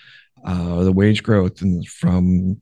uh, 0.45 0.83
the 0.83 0.93
wage 0.93 1.23
growth 1.23 1.63
from 1.89 2.61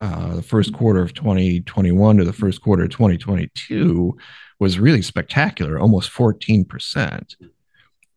uh, 0.00 0.36
the 0.36 0.42
first 0.42 0.72
quarter 0.72 1.02
of 1.02 1.14
2021 1.14 2.18
to 2.18 2.24
the 2.24 2.32
first 2.32 2.62
quarter 2.62 2.84
of 2.84 2.90
2022 2.90 4.16
was 4.60 4.78
really 4.78 5.02
spectacular, 5.02 5.78
almost 5.78 6.12
14%. 6.12 7.36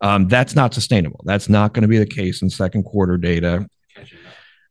Um, 0.02 0.28
that's 0.28 0.56
not 0.56 0.74
sustainable. 0.74 1.22
That's 1.26 1.50
not 1.50 1.74
going 1.74 1.84
to 1.84 1.88
be 1.88 1.98
the 1.98 2.06
case 2.06 2.42
in 2.42 2.50
second 2.50 2.84
quarter 2.84 3.18
data. 3.18 3.68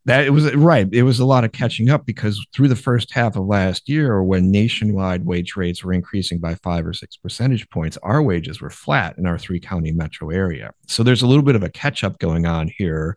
That 0.06 0.24
it 0.24 0.30
was 0.30 0.52
right. 0.54 0.88
It 0.92 1.02
was 1.02 1.20
a 1.20 1.26
lot 1.26 1.44
of 1.44 1.52
catching 1.52 1.90
up 1.90 2.06
because 2.06 2.44
through 2.54 2.68
the 2.68 2.76
first 2.76 3.12
half 3.12 3.36
of 3.36 3.46
last 3.46 3.88
year, 3.88 4.22
when 4.22 4.50
nationwide 4.50 5.26
wage 5.26 5.56
rates 5.56 5.84
were 5.84 5.92
increasing 5.92 6.38
by 6.38 6.54
five 6.54 6.86
or 6.86 6.94
six 6.94 7.16
percentage 7.16 7.68
points, 7.68 7.98
our 8.02 8.22
wages 8.22 8.60
were 8.60 8.70
flat 8.70 9.18
in 9.18 9.26
our 9.26 9.38
three 9.38 9.60
county 9.60 9.92
metro 9.92 10.30
area. 10.30 10.72
So 10.86 11.02
there's 11.02 11.22
a 11.22 11.26
little 11.26 11.44
bit 11.44 11.54
of 11.54 11.62
a 11.62 11.68
catch 11.68 12.02
up 12.02 12.18
going 12.18 12.46
on 12.46 12.72
here 12.76 13.16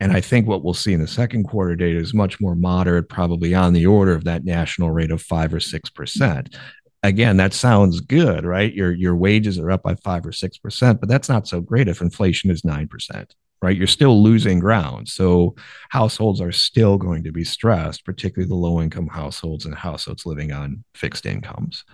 and 0.00 0.12
I 0.12 0.20
think 0.20 0.48
what 0.48 0.64
we'll 0.64 0.74
see 0.74 0.92
in 0.94 1.00
the 1.00 1.06
second 1.06 1.44
quarter 1.44 1.76
data 1.76 1.98
is 1.98 2.14
much 2.14 2.40
more 2.40 2.54
moderate, 2.54 3.08
probably 3.08 3.54
on 3.54 3.74
the 3.74 3.86
order 3.86 4.12
of 4.12 4.24
that 4.24 4.44
national 4.44 4.90
rate 4.90 5.10
of 5.10 5.22
five 5.22 5.52
or 5.52 5.60
six 5.60 5.90
percent. 5.90 6.56
Again, 7.02 7.36
that 7.38 7.54
sounds 7.54 8.00
good, 8.00 8.44
right? 8.44 8.74
Your 8.74 8.92
your 8.92 9.16
wages 9.16 9.58
are 9.58 9.70
up 9.70 9.82
by 9.82 9.94
five 9.94 10.26
or 10.26 10.32
six 10.32 10.58
percent, 10.58 11.00
but 11.00 11.08
that's 11.08 11.28
not 11.28 11.46
so 11.46 11.60
great 11.60 11.88
if 11.88 12.00
inflation 12.00 12.50
is 12.50 12.64
nine 12.64 12.88
percent, 12.88 13.34
right? 13.62 13.76
You're 13.76 13.86
still 13.86 14.22
losing 14.22 14.58
ground. 14.58 15.08
So 15.08 15.54
households 15.90 16.40
are 16.40 16.52
still 16.52 16.98
going 16.98 17.24
to 17.24 17.32
be 17.32 17.44
stressed, 17.44 18.04
particularly 18.04 18.48
the 18.48 18.54
low 18.54 18.82
income 18.82 19.08
households 19.08 19.64
and 19.64 19.74
households 19.74 20.26
living 20.26 20.52
on 20.52 20.84
fixed 20.94 21.24
incomes. 21.24 21.84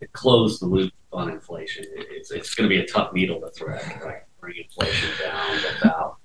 To 0.00 0.08
close 0.08 0.60
the 0.60 0.66
loop 0.66 0.92
on 1.12 1.30
inflation, 1.30 1.84
it's, 1.94 2.30
it's 2.30 2.54
going 2.54 2.68
to 2.68 2.74
be 2.74 2.82
a 2.82 2.86
tough 2.86 3.12
needle 3.12 3.40
to 3.40 3.50
thread, 3.50 4.00
right? 4.04 4.22
Bring 4.40 4.56
inflation 4.58 5.10
down 5.22 5.56
without 5.56 6.15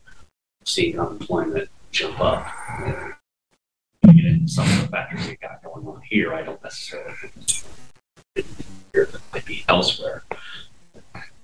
seeing 0.72 1.00
unemployment 1.00 1.70
jump 1.92 2.20
up. 2.20 2.48
Get 4.04 4.50
some 4.50 4.66
of 4.66 4.82
the 4.82 4.88
factors 4.88 5.28
we 5.28 5.36
got 5.36 5.64
going 5.64 5.86
on 5.86 6.02
here. 6.10 6.34
I 6.34 6.42
don't 6.44 6.62
necessarily 6.64 7.14
think 8.36 8.48
here 8.94 9.06
that 9.06 9.22
might 9.34 9.46
be 9.46 9.64
elsewhere. 9.68 10.24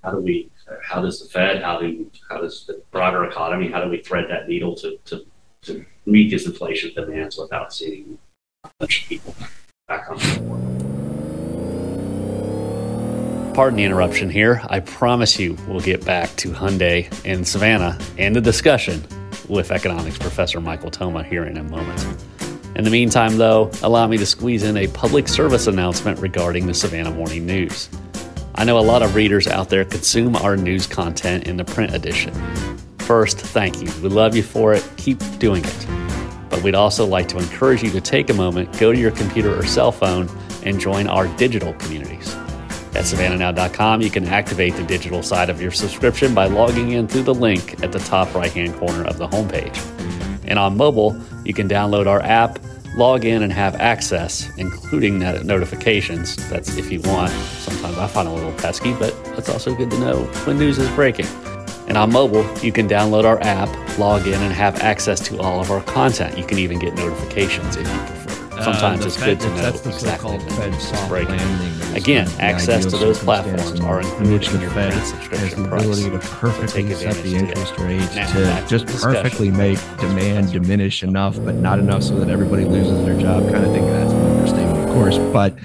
How 0.04 0.12
do 0.12 0.20
we? 0.20 0.50
How 0.84 1.02
does 1.02 1.22
the 1.22 1.30
Fed? 1.30 1.62
How 1.62 1.80
do? 1.80 2.10
How 2.30 2.40
does 2.40 2.66
the 2.66 2.82
broader 2.92 3.26
economy? 3.26 3.70
How 3.70 3.84
do 3.84 3.90
we 3.90 4.02
thread 4.02 4.26
that 4.30 4.48
needle 4.48 4.76
to 4.76 4.98
to, 5.06 5.26
to 5.64 5.86
meet 6.06 6.32
these 6.32 6.46
inflation 6.46 6.94
demands 6.94 7.38
without 7.38 7.74
seeing 7.74 8.18
a 8.64 8.70
bunch 8.80 9.04
of 9.04 9.10
people 9.10 9.36
back 9.88 10.10
on 10.10 10.18
the 10.18 10.40
board? 10.40 10.77
Pardon 13.58 13.78
the 13.78 13.86
interruption 13.86 14.30
here. 14.30 14.62
I 14.70 14.82
promise 14.82 15.40
you 15.40 15.58
we'll 15.68 15.80
get 15.80 16.06
back 16.06 16.30
to 16.36 16.52
Hyundai 16.52 17.12
and 17.26 17.48
Savannah 17.48 17.98
and 18.20 18.36
the 18.36 18.40
discussion 18.40 19.04
with 19.50 19.72
economics 19.72 20.20
professor 20.20 20.62
Michael 20.62 20.92
Toma 20.92 21.24
here 21.24 21.44
in 21.44 21.58
a 21.58 21.64
moment. 21.64 22.24
In 22.76 22.84
the 22.84 22.92
meantime, 22.92 23.40
though, 23.40 23.72
allow 23.82 24.06
me 24.06 24.16
to 24.20 24.28
squeeze 24.28 24.62
in 24.62 24.78
a 24.78 24.86
public 24.90 25.28
service 25.28 25.66
announcement 25.66 26.20
regarding 26.20 26.68
the 26.68 26.74
Savannah 26.76 27.10
Morning 27.10 27.48
News. 27.48 27.90
I 28.54 28.64
know 28.64 28.78
a 28.78 28.80
lot 28.80 29.02
of 29.02 29.16
readers 29.16 29.48
out 29.48 29.70
there 29.70 29.84
consume 29.86 30.36
our 30.36 30.56
news 30.56 30.86
content 30.86 31.48
in 31.48 31.58
the 31.58 31.66
print 31.66 31.96
edition. 31.96 32.36
First, 33.00 33.40
thank 33.40 33.82
you. 33.82 33.92
We 34.04 34.10
love 34.10 34.36
you 34.36 34.44
for 34.44 34.76
it. 34.76 34.88
Keep 34.98 35.18
doing 35.40 35.66
it. 35.66 35.88
But 36.52 36.62
we'd 36.62 36.76
also 36.76 37.08
like 37.08 37.28
to 37.30 37.40
encourage 37.40 37.82
you 37.82 37.90
to 37.90 38.02
take 38.02 38.30
a 38.30 38.36
moment, 38.36 38.78
go 38.80 38.94
to 38.94 39.00
your 39.00 39.10
computer 39.10 39.58
or 39.58 39.66
cell 39.66 39.92
phone, 39.92 40.30
and 40.62 40.80
join 40.80 41.08
our 41.08 41.28
digital 41.38 41.74
communities. 41.74 42.38
At 42.98 43.04
savannahnow.com, 43.04 44.02
you 44.02 44.10
can 44.10 44.26
activate 44.26 44.76
the 44.76 44.84
digital 44.84 45.22
side 45.22 45.52
of 45.52 45.62
your 45.62 45.70
subscription 45.70 46.34
by 46.34 46.48
logging 46.48 46.94
in 46.94 47.08
through 47.08 47.24
the 47.24 47.34
link 47.34 47.84
at 47.84 47.92
the 47.92 48.00
top 48.00 48.34
right 48.34 48.52
hand 48.52 48.76
corner 48.76 49.04
of 49.06 49.20
the 49.20 49.28
homepage. 49.28 49.78
And 50.46 50.58
on 50.58 50.76
mobile, 50.76 51.16
you 51.46 51.54
can 51.54 51.70
download 51.70 52.08
our 52.08 52.24
app, 52.24 52.58
log 52.96 53.24
in, 53.24 53.44
and 53.44 53.54
have 53.54 53.76
access, 53.76 54.50
including 54.58 55.20
notifications. 55.20 56.38
That's 56.50 56.76
if 56.76 56.92
you 56.92 57.02
want. 57.02 57.32
Sometimes 57.32 58.00
I 58.00 58.08
find 58.08 58.28
it 58.28 58.32
a 58.32 58.34
little 58.34 58.54
pesky, 58.54 58.94
but 58.94 59.16
it's 59.38 59.50
also 59.50 59.76
good 59.76 59.92
to 59.92 60.00
know 60.00 60.24
when 60.46 60.58
news 60.58 60.80
is 60.80 60.90
breaking. 60.96 61.28
And 61.88 61.98
on 61.98 62.12
mobile, 62.12 62.46
you 62.64 62.72
can 62.72 62.90
download 62.90 63.26
our 63.26 63.40
app, 63.44 63.70
log 64.00 64.26
in, 64.26 64.42
and 64.42 64.52
have 64.52 64.82
access 64.82 65.20
to 65.28 65.40
all 65.40 65.60
of 65.60 65.70
our 65.70 65.84
content. 65.84 66.36
You 66.36 66.46
can 66.46 66.58
even 66.58 66.80
get 66.80 66.96
notifications 66.96 67.76
if 67.76 67.88
you 67.88 68.00
prefer. 68.00 68.17
Sometimes 68.64 69.04
uh, 69.04 69.08
it's 69.08 69.18
Fed, 69.18 69.40
good 69.40 69.40
to 69.42 69.50
know 69.50 69.62
that's 69.62 69.82
the 69.82 69.90
exactly 69.90 70.40
Fed 70.40 70.74
soft 70.82 71.10
breaking. 71.10 71.38
landing. 71.38 71.96
Again, 71.96 72.28
access 72.40 72.86
to 72.86 72.98
those 72.98 73.20
platforms 73.20 73.80
are 73.82 74.02
included 74.02 74.54
in 74.54 74.62
your 74.62 74.70
Fed 74.72 74.92
print 74.92 75.06
subscription 75.08 75.64
the 75.64 75.70
price. 75.70 75.82
ability 75.84 76.10
to 76.10 76.20
perfectly 76.20 76.94
set 76.94 77.16
the 77.24 77.36
interest 77.36 77.78
rates 77.80 78.16
Now, 78.16 78.60
to 78.62 78.68
just 78.68 78.88
perfectly 79.02 79.50
make 79.52 79.80
demand 79.98 80.52
diminish 80.52 81.04
enough, 81.04 81.36
but 81.44 81.56
not 81.56 81.80
enough 81.80 82.04
so 82.04 82.20
that 82.20 82.30
everybody 82.30 82.66
loses 82.66 83.04
their 83.06 83.20
job. 83.20 83.44
Kind 83.52 83.66
of 83.66 83.72
thing. 83.74 83.86
That's 83.86 84.12
an 84.12 84.22
understatement, 84.32 84.90
of 84.90 84.96
course, 84.96 85.18
but 85.18 85.56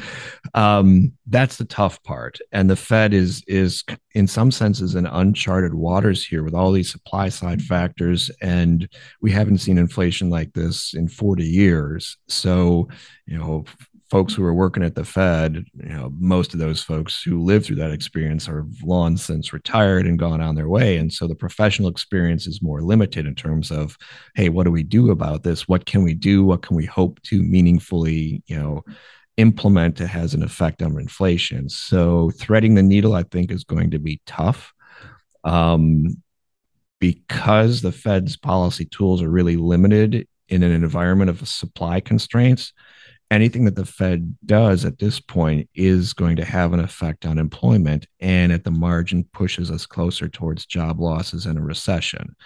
um, 0.54 1.12
that's 1.26 1.56
the 1.56 1.64
tough 1.64 2.02
part. 2.02 2.38
And 2.52 2.68
the 2.68 2.76
Fed 2.76 3.14
is 3.14 3.42
is 3.46 3.84
in 4.14 4.26
some 4.26 4.50
senses 4.50 4.94
in 4.94 5.06
uncharted 5.06 5.74
waters 5.74 6.24
here 6.24 6.42
with 6.42 6.54
all 6.54 6.72
these 6.72 6.90
supply 6.90 7.28
side 7.28 7.62
factors, 7.62 8.30
and 8.40 8.88
we 9.20 9.30
haven't 9.32 9.58
seen 9.58 9.78
inflation 9.78 10.28
like 10.30 10.52
this 10.52 10.94
in 10.94 11.08
40 11.08 11.44
years. 11.44 12.16
So, 12.28 12.88
you 13.26 13.38
know, 13.38 13.64
folks 14.12 14.34
who 14.34 14.44
are 14.44 14.52
working 14.52 14.82
at 14.82 14.94
the 14.94 15.06
Fed, 15.06 15.64
you 15.74 15.88
know, 15.88 16.12
most 16.18 16.52
of 16.52 16.60
those 16.60 16.82
folks 16.82 17.22
who 17.22 17.42
lived 17.42 17.64
through 17.64 17.76
that 17.76 17.92
experience 17.92 18.46
are 18.46 18.66
long 18.82 19.16
since 19.16 19.54
retired 19.54 20.06
and 20.06 20.18
gone 20.18 20.42
on 20.42 20.54
their 20.54 20.68
way. 20.68 20.98
And 20.98 21.10
so 21.10 21.26
the 21.26 21.34
professional 21.34 21.88
experience 21.88 22.46
is 22.46 22.60
more 22.60 22.82
limited 22.82 23.24
in 23.24 23.34
terms 23.34 23.70
of, 23.70 23.96
hey, 24.34 24.50
what 24.50 24.64
do 24.64 24.70
we 24.70 24.82
do 24.82 25.10
about 25.10 25.44
this? 25.44 25.66
What 25.66 25.86
can 25.86 26.02
we 26.02 26.12
do? 26.12 26.44
What 26.44 26.60
can 26.60 26.76
we 26.76 26.84
hope 26.84 27.22
to 27.22 27.42
meaningfully, 27.42 28.42
you 28.48 28.58
know, 28.58 28.84
implement 29.36 30.00
it 30.00 30.08
has 30.08 30.34
an 30.34 30.42
effect 30.42 30.82
on 30.82 30.98
inflation? 30.98 31.68
So 31.68 32.30
threading 32.30 32.74
the 32.74 32.82
needle, 32.82 33.14
I 33.14 33.22
think, 33.24 33.50
is 33.50 33.64
going 33.64 33.90
to 33.90 33.98
be 33.98 34.20
tough. 34.26 34.72
Um, 35.44 36.22
because 37.00 37.82
the 37.82 37.90
Fed's 37.90 38.36
policy 38.36 38.84
tools 38.84 39.22
are 39.22 39.28
really 39.28 39.56
limited 39.56 40.28
in 40.48 40.62
an 40.62 40.70
environment 40.70 41.30
of 41.30 41.48
supply 41.48 41.98
constraints, 41.98 42.72
anything 43.28 43.64
that 43.64 43.74
the 43.74 43.86
Fed 43.86 44.36
does 44.44 44.84
at 44.84 44.98
this 44.98 45.18
point 45.18 45.68
is 45.74 46.12
going 46.12 46.36
to 46.36 46.44
have 46.44 46.72
an 46.72 46.78
effect 46.78 47.26
on 47.26 47.38
employment 47.38 48.06
and 48.20 48.52
at 48.52 48.62
the 48.62 48.70
margin 48.70 49.24
pushes 49.32 49.70
us 49.70 49.86
closer 49.86 50.28
towards 50.28 50.66
job 50.66 51.00
losses 51.00 51.46
and 51.46 51.58
a 51.58 51.62
recession. 51.62 52.36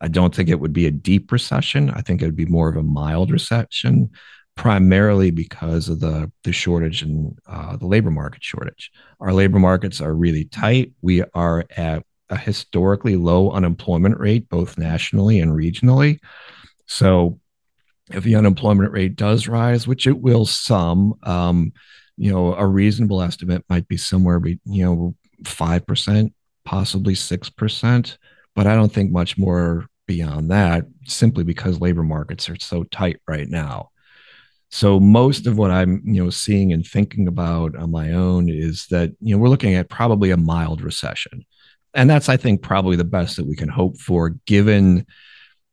I 0.00 0.08
don't 0.08 0.34
think 0.34 0.48
it 0.48 0.60
would 0.60 0.74
be 0.74 0.86
a 0.86 0.92
deep 0.92 1.32
recession. 1.32 1.90
I 1.90 2.02
think 2.02 2.20
it 2.20 2.26
would 2.26 2.36
be 2.36 2.46
more 2.46 2.68
of 2.68 2.76
a 2.76 2.82
mild 2.82 3.30
recession, 3.30 4.10
primarily 4.56 5.30
because 5.30 5.88
of 5.88 6.00
the, 6.00 6.30
the 6.44 6.52
shortage 6.52 7.02
and 7.02 7.36
uh, 7.46 7.76
the 7.76 7.86
labor 7.86 8.10
market 8.10 8.42
shortage. 8.42 8.90
Our 9.20 9.32
labor 9.32 9.58
markets 9.58 10.00
are 10.00 10.14
really 10.14 10.44
tight. 10.44 10.92
We 11.02 11.24
are 11.34 11.64
at 11.76 12.04
a 12.30 12.36
historically 12.36 13.16
low 13.16 13.50
unemployment 13.50 14.18
rate, 14.18 14.48
both 14.48 14.78
nationally 14.78 15.40
and 15.40 15.52
regionally. 15.52 16.18
So 16.86 17.40
if 18.10 18.24
the 18.24 18.36
unemployment 18.36 18.92
rate 18.92 19.16
does 19.16 19.48
rise, 19.48 19.86
which 19.86 20.06
it 20.06 20.18
will 20.18 20.44
some, 20.44 21.14
um, 21.22 21.72
you 22.16 22.30
know, 22.30 22.54
a 22.54 22.66
reasonable 22.66 23.22
estimate 23.22 23.64
might 23.68 23.88
be 23.88 23.96
somewhere, 23.96 24.38
be, 24.38 24.60
you 24.64 24.84
know, 24.84 25.14
5%, 25.42 26.32
possibly 26.64 27.14
6%. 27.14 28.18
But 28.54 28.66
I 28.66 28.74
don't 28.74 28.92
think 28.92 29.10
much 29.10 29.36
more 29.36 29.86
beyond 30.06 30.50
that 30.50 30.84
simply 31.06 31.44
because 31.44 31.80
labor 31.80 32.02
markets 32.02 32.48
are 32.48 32.58
so 32.58 32.84
tight 32.84 33.20
right 33.26 33.48
now. 33.48 33.90
So 34.74 34.98
most 34.98 35.46
of 35.46 35.56
what 35.56 35.70
I'm, 35.70 36.02
you 36.04 36.24
know, 36.24 36.30
seeing 36.30 36.72
and 36.72 36.84
thinking 36.84 37.28
about 37.28 37.76
on 37.76 37.92
my 37.92 38.10
own 38.10 38.48
is 38.48 38.88
that, 38.90 39.12
you 39.20 39.32
know, 39.32 39.40
we're 39.40 39.48
looking 39.48 39.76
at 39.76 39.88
probably 39.88 40.32
a 40.32 40.36
mild 40.36 40.82
recession. 40.82 41.46
And 41.94 42.10
that's 42.10 42.28
I 42.28 42.36
think 42.36 42.60
probably 42.60 42.96
the 42.96 43.04
best 43.04 43.36
that 43.36 43.46
we 43.46 43.54
can 43.54 43.68
hope 43.68 43.98
for 43.98 44.30
given 44.46 45.06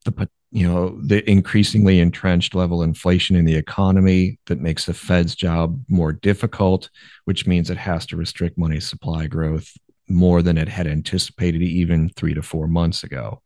the 0.04 0.28
you 0.52 0.68
know 0.68 0.96
the 1.02 1.28
increasingly 1.28 1.98
entrenched 1.98 2.54
level 2.54 2.80
inflation 2.80 3.34
in 3.34 3.44
the 3.44 3.56
economy 3.56 4.38
that 4.46 4.60
makes 4.60 4.86
the 4.86 4.94
Fed's 4.94 5.34
job 5.34 5.82
more 5.88 6.12
difficult, 6.12 6.88
which 7.24 7.44
means 7.44 7.70
it 7.70 7.78
has 7.78 8.06
to 8.06 8.16
restrict 8.16 8.56
money 8.56 8.78
supply 8.78 9.26
growth 9.26 9.68
more 10.08 10.42
than 10.42 10.56
it 10.56 10.68
had 10.68 10.86
anticipated 10.86 11.60
even 11.60 12.08
three 12.10 12.34
to 12.34 12.42
four 12.42 12.68
months 12.68 13.02
ago. 13.02 13.42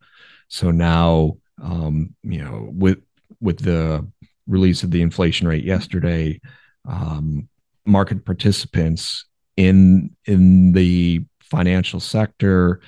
So 0.49 0.71
now, 0.71 1.39
um, 1.63 2.15
you 2.23 2.45
know, 2.45 2.69
with 2.71 2.99
with 3.41 3.61
the 3.61 4.07
release 4.47 4.83
of 4.83 4.91
the 4.91 5.03
inflation 5.03 5.49
rate 5.49 5.65
yesterday, 5.65 6.41
um, 6.89 7.49
market 7.85 8.25
participants 8.25 9.25
in 9.57 10.15
in 10.27 10.73
the 10.73 11.25
financial 11.41 12.01
sector, 12.01 12.81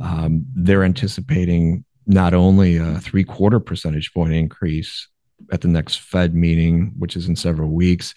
um, 0.00 0.44
they're 0.54 0.84
anticipating 0.84 1.84
not 2.06 2.34
only 2.34 2.76
a 2.76 2.98
three 2.98 3.24
quarter 3.24 3.60
percentage 3.60 4.12
point 4.12 4.32
increase 4.32 5.08
at 5.52 5.60
the 5.60 5.68
next 5.68 6.00
Fed 6.00 6.34
meeting, 6.34 6.92
which 6.98 7.16
is 7.16 7.28
in 7.28 7.36
several 7.36 7.70
weeks, 7.70 8.14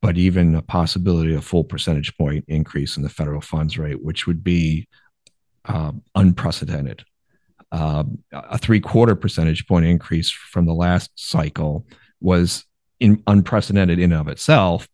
but 0.00 0.16
even 0.16 0.54
a 0.54 0.62
possibility 0.62 1.34
of 1.34 1.44
full 1.44 1.64
percentage 1.64 2.16
point 2.16 2.44
increase 2.48 2.96
in 2.96 3.02
the 3.02 3.08
federal 3.08 3.40
funds 3.40 3.78
rate, 3.78 4.02
which 4.02 4.26
would 4.26 4.42
be 4.42 4.88
uh, 5.66 5.92
unprecedented. 6.14 7.04
Uh, 7.72 8.04
a 8.32 8.58
three 8.58 8.80
quarter 8.80 9.14
percentage 9.14 9.66
point 9.66 9.84
increase 9.84 10.30
from 10.30 10.66
the 10.66 10.74
last 10.74 11.10
cycle 11.16 11.86
was 12.24 12.64
in, 12.98 13.22
unprecedented 13.26 13.98
in 13.98 14.12
and 14.12 14.20
of 14.20 14.28
itself, 14.28 14.88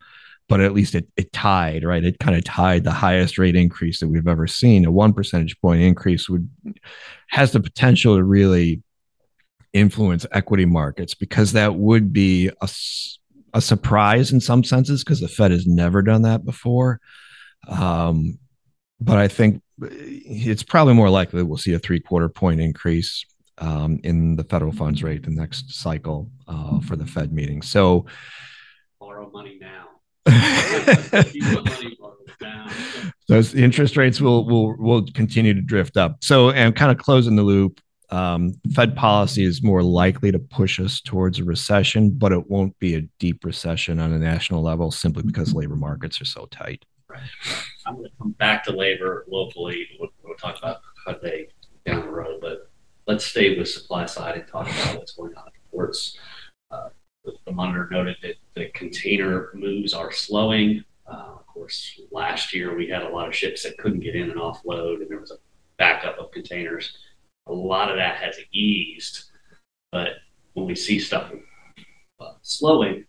but 0.48 0.60
at 0.60 0.74
least 0.74 0.94
it, 0.94 1.06
it 1.16 1.32
tied, 1.32 1.84
right? 1.84 2.04
It 2.04 2.18
kind 2.18 2.36
of 2.36 2.44
tied 2.44 2.82
the 2.82 2.90
highest 2.90 3.38
rate 3.38 3.54
increase 3.54 4.00
that 4.00 4.08
we've 4.08 4.28
ever 4.28 4.48
seen. 4.48 4.84
A 4.84 4.90
one 4.90 5.14
percentage 5.14 5.58
point 5.60 5.80
increase 5.80 6.28
would 6.28 6.50
has 7.28 7.52
the 7.52 7.60
potential 7.60 8.16
to 8.16 8.24
really 8.24 8.82
influence 9.72 10.26
equity 10.32 10.64
markets 10.64 11.14
because 11.14 11.52
that 11.52 11.76
would 11.76 12.12
be 12.12 12.48
a, 12.60 12.68
a 13.54 13.60
surprise 13.60 14.32
in 14.32 14.40
some 14.40 14.64
senses 14.64 15.04
because 15.04 15.20
the 15.20 15.28
Fed 15.28 15.52
has 15.52 15.66
never 15.66 16.02
done 16.02 16.22
that 16.22 16.44
before. 16.44 17.00
Um, 17.68 18.40
but 19.00 19.18
I 19.18 19.28
think 19.28 19.62
it's 19.80 20.64
probably 20.64 20.94
more 20.94 21.10
likely 21.10 21.44
we'll 21.44 21.56
see 21.58 21.72
a 21.74 21.78
three 21.78 22.00
quarter 22.00 22.28
point 22.28 22.60
increase 22.60 23.24
um, 23.60 24.00
in 24.04 24.36
the 24.36 24.44
federal 24.44 24.72
funds 24.72 25.02
rate 25.02 25.22
the 25.22 25.30
next 25.30 25.72
cycle 25.72 26.30
uh, 26.48 26.80
for 26.80 26.96
the 26.96 27.06
Fed 27.06 27.32
meeting. 27.32 27.62
So 27.62 28.06
borrow 28.98 29.30
money 29.30 29.58
now. 29.60 29.86
Those 33.28 33.54
interest 33.54 33.96
rates 33.96 34.20
will 34.20 34.44
will 34.44 34.76
will 34.76 35.04
continue 35.14 35.54
to 35.54 35.60
drift 35.60 35.96
up. 35.96 36.16
So, 36.22 36.50
and 36.50 36.74
kind 36.74 36.90
of 36.90 36.98
closing 36.98 37.36
the 37.36 37.42
loop, 37.42 37.80
um, 38.10 38.54
Fed 38.74 38.96
policy 38.96 39.44
is 39.44 39.62
more 39.62 39.82
likely 39.82 40.32
to 40.32 40.38
push 40.38 40.80
us 40.80 41.00
towards 41.00 41.38
a 41.38 41.44
recession, 41.44 42.10
but 42.10 42.32
it 42.32 42.50
won't 42.50 42.78
be 42.78 42.96
a 42.96 43.02
deep 43.18 43.44
recession 43.44 44.00
on 44.00 44.12
a 44.12 44.18
national 44.18 44.62
level 44.62 44.90
simply 44.90 45.22
because 45.22 45.54
labor 45.54 45.76
markets 45.76 46.20
are 46.20 46.24
so 46.26 46.46
tight. 46.46 46.84
Right. 47.08 47.20
I'm 47.86 47.96
going 47.96 48.06
to 48.06 48.16
come 48.18 48.32
back 48.32 48.64
to 48.64 48.72
labor 48.72 49.24
locally. 49.28 49.86
We'll, 49.98 50.10
we'll 50.24 50.36
talk 50.36 50.58
about 50.58 50.80
how 51.06 51.14
they 51.22 51.48
down 51.86 52.02
the 52.02 52.08
road, 52.08 52.38
but 52.39 52.39
let's 53.10 53.24
stay 53.24 53.58
with 53.58 53.68
supply 53.68 54.06
side 54.06 54.36
and 54.36 54.46
talk 54.46 54.68
about 54.68 54.98
what's 54.98 55.14
going 55.14 55.34
on 55.34 55.48
in 55.48 55.60
ports. 55.72 56.16
Uh, 56.70 56.90
the 57.44 57.52
monitor 57.52 57.88
noted 57.90 58.16
that 58.22 58.36
the 58.54 58.68
container 58.68 59.50
moves 59.52 59.92
are 59.92 60.12
slowing. 60.12 60.84
Uh, 61.10 61.32
of 61.34 61.44
course, 61.48 62.00
last 62.12 62.54
year 62.54 62.76
we 62.76 62.86
had 62.86 63.02
a 63.02 63.08
lot 63.08 63.26
of 63.26 63.34
ships 63.34 63.64
that 63.64 63.76
couldn't 63.78 63.98
get 63.98 64.14
in 64.14 64.30
and 64.30 64.38
offload, 64.38 65.00
and 65.00 65.10
there 65.10 65.18
was 65.18 65.32
a 65.32 65.38
backup 65.76 66.18
of 66.18 66.30
containers. 66.30 66.98
A 67.48 67.52
lot 67.52 67.90
of 67.90 67.96
that 67.96 68.18
has 68.18 68.36
eased, 68.52 69.24
but 69.90 70.10
when 70.52 70.66
we 70.66 70.76
see 70.76 71.00
stuff 71.00 71.32
uh, 72.20 72.34
slowing, 72.42 73.04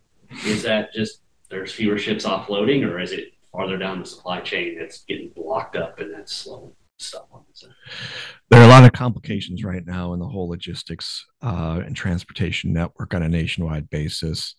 is 0.47 0.63
that 0.63 0.93
just 0.93 1.21
there's 1.51 1.71
fewer 1.71 1.99
ships 1.99 2.25
offloading, 2.25 2.83
or 2.83 2.99
is 2.99 3.11
it 3.11 3.33
farther 3.51 3.77
down 3.77 3.99
the 3.99 4.05
supply 4.07 4.41
chain 4.41 4.79
that's 4.79 5.03
getting 5.03 5.29
blocked 5.35 5.75
up 5.75 5.99
and 5.99 6.11
that's 6.11 6.33
slowing 6.33 6.73
stuff 7.01 7.25
on 7.31 7.43
the 7.47 7.69
there 8.49 8.61
are 8.61 8.65
a 8.65 8.69
lot 8.69 8.83
of 8.83 8.91
complications 8.91 9.63
right 9.63 9.85
now 9.85 10.13
in 10.13 10.19
the 10.19 10.27
whole 10.27 10.49
logistics 10.49 11.25
uh, 11.41 11.81
and 11.85 11.95
transportation 11.95 12.73
network 12.73 13.13
on 13.13 13.23
a 13.23 13.29
nationwide 13.29 13.89
basis. 13.89 14.55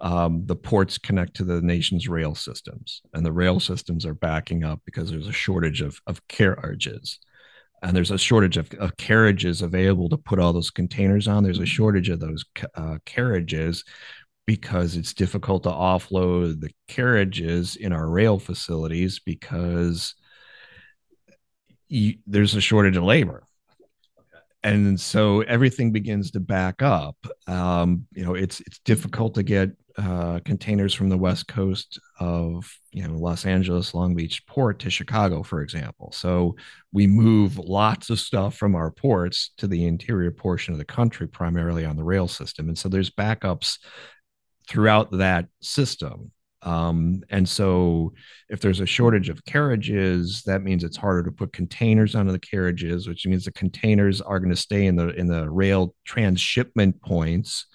Um, 0.00 0.44
the 0.46 0.56
ports 0.56 0.98
connect 0.98 1.34
to 1.36 1.44
the 1.44 1.60
nation's 1.60 2.08
rail 2.08 2.34
systems, 2.34 3.02
and 3.12 3.24
the 3.24 3.32
rail 3.32 3.60
systems 3.60 4.06
are 4.06 4.14
backing 4.14 4.64
up 4.64 4.80
because 4.84 5.10
there's 5.10 5.28
a 5.28 5.32
shortage 5.32 5.82
of, 5.82 6.00
of 6.06 6.26
carriages. 6.28 7.18
And 7.82 7.94
there's 7.94 8.10
a 8.10 8.18
shortage 8.18 8.56
of, 8.56 8.72
of 8.78 8.96
carriages 8.96 9.60
available 9.60 10.08
to 10.08 10.16
put 10.16 10.38
all 10.38 10.54
those 10.54 10.70
containers 10.70 11.28
on. 11.28 11.44
There's 11.44 11.58
a 11.58 11.66
shortage 11.66 12.08
of 12.08 12.20
those 12.20 12.42
uh, 12.74 12.96
carriages 13.04 13.84
because 14.46 14.96
it's 14.96 15.12
difficult 15.12 15.62
to 15.64 15.70
offload 15.70 16.60
the 16.60 16.70
carriages 16.88 17.76
in 17.76 17.92
our 17.92 18.08
rail 18.08 18.38
facilities 18.38 19.20
because 19.20 20.14
you, 21.94 22.18
there's 22.26 22.54
a 22.54 22.60
shortage 22.60 22.96
of 22.96 23.04
labor 23.04 23.46
and 24.64 24.98
so 24.98 25.42
everything 25.42 25.92
begins 25.92 26.30
to 26.30 26.40
back 26.40 26.82
up. 26.82 27.16
Um, 27.46 28.06
you 28.14 28.24
know, 28.24 28.34
it's 28.34 28.60
it's 28.60 28.78
difficult 28.80 29.34
to 29.34 29.42
get 29.42 29.70
uh, 29.96 30.40
containers 30.44 30.92
from 30.92 31.08
the 31.08 31.18
west 31.18 31.46
coast 31.46 32.00
of 32.18 32.68
you 32.90 33.06
know 33.06 33.14
Los 33.14 33.44
Angeles, 33.44 33.94
Long 33.94 34.14
Beach 34.14 34.44
port 34.46 34.78
to 34.80 34.90
Chicago, 34.90 35.42
for 35.42 35.60
example. 35.60 36.10
So 36.12 36.56
we 36.92 37.06
move 37.06 37.58
lots 37.58 38.08
of 38.08 38.18
stuff 38.18 38.56
from 38.56 38.74
our 38.74 38.90
ports 38.90 39.50
to 39.58 39.68
the 39.68 39.86
interior 39.86 40.30
portion 40.30 40.72
of 40.72 40.78
the 40.78 40.84
country, 40.84 41.28
primarily 41.28 41.84
on 41.84 41.96
the 41.96 42.04
rail 42.04 42.26
system, 42.26 42.68
and 42.68 42.78
so 42.78 42.88
there's 42.88 43.10
backups 43.10 43.78
throughout 44.66 45.10
that 45.12 45.46
system. 45.60 46.32
Um, 46.64 47.22
and 47.28 47.46
so, 47.46 48.14
if 48.48 48.60
there's 48.60 48.80
a 48.80 48.86
shortage 48.86 49.28
of 49.28 49.44
carriages, 49.44 50.42
that 50.46 50.62
means 50.62 50.82
it's 50.82 50.96
harder 50.96 51.22
to 51.24 51.30
put 51.30 51.52
containers 51.52 52.14
onto 52.14 52.32
the 52.32 52.38
carriages, 52.38 53.06
which 53.06 53.26
means 53.26 53.44
the 53.44 53.52
containers 53.52 54.22
are 54.22 54.40
going 54.40 54.50
to 54.50 54.56
stay 54.56 54.86
in 54.86 54.96
the 54.96 55.08
in 55.10 55.28
the 55.28 55.48
rail 55.50 55.94
transshipment 56.06 57.00
points 57.02 57.66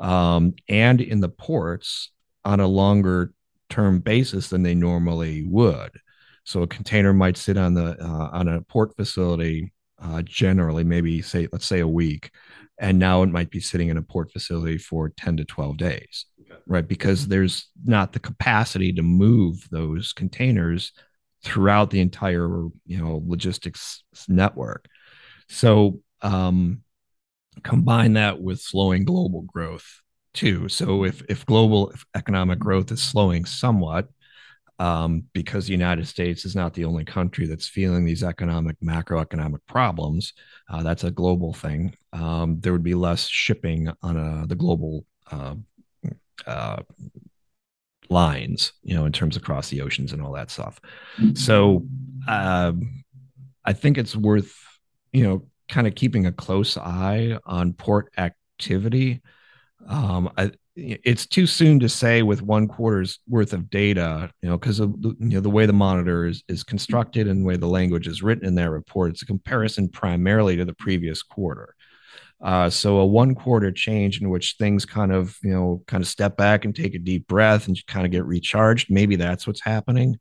um, 0.00 0.52
and 0.68 1.00
in 1.00 1.20
the 1.20 1.28
ports 1.28 2.10
on 2.44 2.58
a 2.58 2.66
longer 2.66 3.32
term 3.70 4.00
basis 4.00 4.48
than 4.48 4.64
they 4.64 4.74
normally 4.74 5.44
would. 5.46 5.92
So, 6.42 6.62
a 6.62 6.66
container 6.66 7.12
might 7.12 7.36
sit 7.36 7.56
on 7.56 7.74
the 7.74 7.96
uh, 8.02 8.30
on 8.32 8.48
a 8.48 8.62
port 8.62 8.96
facility 8.96 9.72
uh, 10.02 10.22
generally, 10.22 10.82
maybe 10.82 11.22
say 11.22 11.46
let's 11.52 11.66
say 11.66 11.78
a 11.78 11.88
week, 11.88 12.32
and 12.78 12.98
now 12.98 13.22
it 13.22 13.28
might 13.28 13.50
be 13.50 13.60
sitting 13.60 13.90
in 13.90 13.96
a 13.96 14.02
port 14.02 14.32
facility 14.32 14.76
for 14.76 15.10
ten 15.10 15.36
to 15.36 15.44
twelve 15.44 15.76
days 15.76 16.26
right? 16.66 16.86
Because 16.86 17.26
there's 17.26 17.68
not 17.84 18.12
the 18.12 18.20
capacity 18.20 18.92
to 18.92 19.02
move 19.02 19.66
those 19.70 20.12
containers 20.12 20.92
throughout 21.42 21.90
the 21.90 22.00
entire, 22.00 22.48
you 22.86 22.98
know, 22.98 23.22
logistics 23.26 24.02
network. 24.28 24.86
So 25.48 26.00
um, 26.22 26.82
combine 27.62 28.14
that 28.14 28.40
with 28.40 28.60
slowing 28.60 29.04
global 29.04 29.42
growth 29.42 30.00
too. 30.32 30.68
So 30.68 31.04
if 31.04 31.22
if 31.28 31.46
global 31.46 31.92
economic 32.14 32.58
growth 32.58 32.90
is 32.90 33.02
slowing 33.02 33.44
somewhat, 33.44 34.08
um, 34.78 35.24
because 35.32 35.66
the 35.66 35.72
United 35.72 36.08
States 36.08 36.44
is 36.44 36.56
not 36.56 36.74
the 36.74 36.84
only 36.84 37.04
country 37.04 37.46
that's 37.46 37.68
feeling 37.68 38.04
these 38.04 38.24
economic, 38.24 38.76
macroeconomic 38.80 39.60
problems. 39.68 40.32
Uh, 40.68 40.82
that's 40.82 41.04
a 41.04 41.10
global 41.10 41.52
thing. 41.52 41.94
Um, 42.12 42.58
there 42.60 42.72
would 42.72 42.82
be 42.82 42.94
less 42.94 43.28
shipping 43.28 43.90
on 44.02 44.16
a, 44.16 44.46
the 44.46 44.56
global 44.56 45.06
uh, 45.30 45.54
uh, 46.46 46.82
lines, 48.08 48.72
you 48.82 48.94
know, 48.94 49.06
in 49.06 49.12
terms 49.12 49.36
across 49.36 49.68
the 49.68 49.80
oceans 49.80 50.12
and 50.12 50.22
all 50.22 50.32
that 50.32 50.50
stuff. 50.50 50.80
So 51.34 51.86
um, 52.28 53.04
I 53.64 53.72
think 53.72 53.98
it's 53.98 54.16
worth, 54.16 54.54
you 55.12 55.24
know, 55.24 55.46
kind 55.68 55.86
of 55.86 55.94
keeping 55.94 56.26
a 56.26 56.32
close 56.32 56.76
eye 56.76 57.38
on 57.46 57.72
port 57.72 58.12
activity. 58.18 59.22
Um, 59.88 60.30
I, 60.36 60.52
it's 60.76 61.26
too 61.26 61.46
soon 61.46 61.78
to 61.80 61.88
say 61.88 62.22
with 62.22 62.42
one 62.42 62.66
quarter's 62.66 63.20
worth 63.28 63.52
of 63.52 63.70
data, 63.70 64.30
you 64.42 64.48
know, 64.48 64.58
because 64.58 64.80
of 64.80 64.94
you 65.00 65.14
know 65.20 65.40
the 65.40 65.50
way 65.50 65.66
the 65.66 65.72
monitor 65.72 66.26
is, 66.26 66.42
is 66.48 66.64
constructed 66.64 67.28
and 67.28 67.42
the 67.42 67.46
way 67.46 67.56
the 67.56 67.68
language 67.68 68.08
is 68.08 68.22
written 68.22 68.44
in 68.44 68.56
that 68.56 68.70
report. 68.70 69.12
It's 69.12 69.22
a 69.22 69.26
comparison 69.26 69.88
primarily 69.88 70.56
to 70.56 70.64
the 70.64 70.74
previous 70.74 71.22
quarter. 71.22 71.74
Uh, 72.44 72.68
so 72.68 72.98
a 72.98 73.06
one 73.06 73.34
quarter 73.34 73.72
change 73.72 74.20
in 74.20 74.28
which 74.28 74.56
things 74.58 74.84
kind 74.84 75.10
of 75.12 75.38
you 75.42 75.50
know 75.50 75.82
kind 75.86 76.02
of 76.02 76.06
step 76.06 76.36
back 76.36 76.66
and 76.66 76.76
take 76.76 76.94
a 76.94 76.98
deep 76.98 77.26
breath 77.26 77.66
and 77.66 77.86
kind 77.86 78.04
of 78.04 78.12
get 78.12 78.26
recharged. 78.26 78.90
Maybe 78.90 79.16
that's 79.16 79.46
what's 79.46 79.62
happening. 79.62 80.18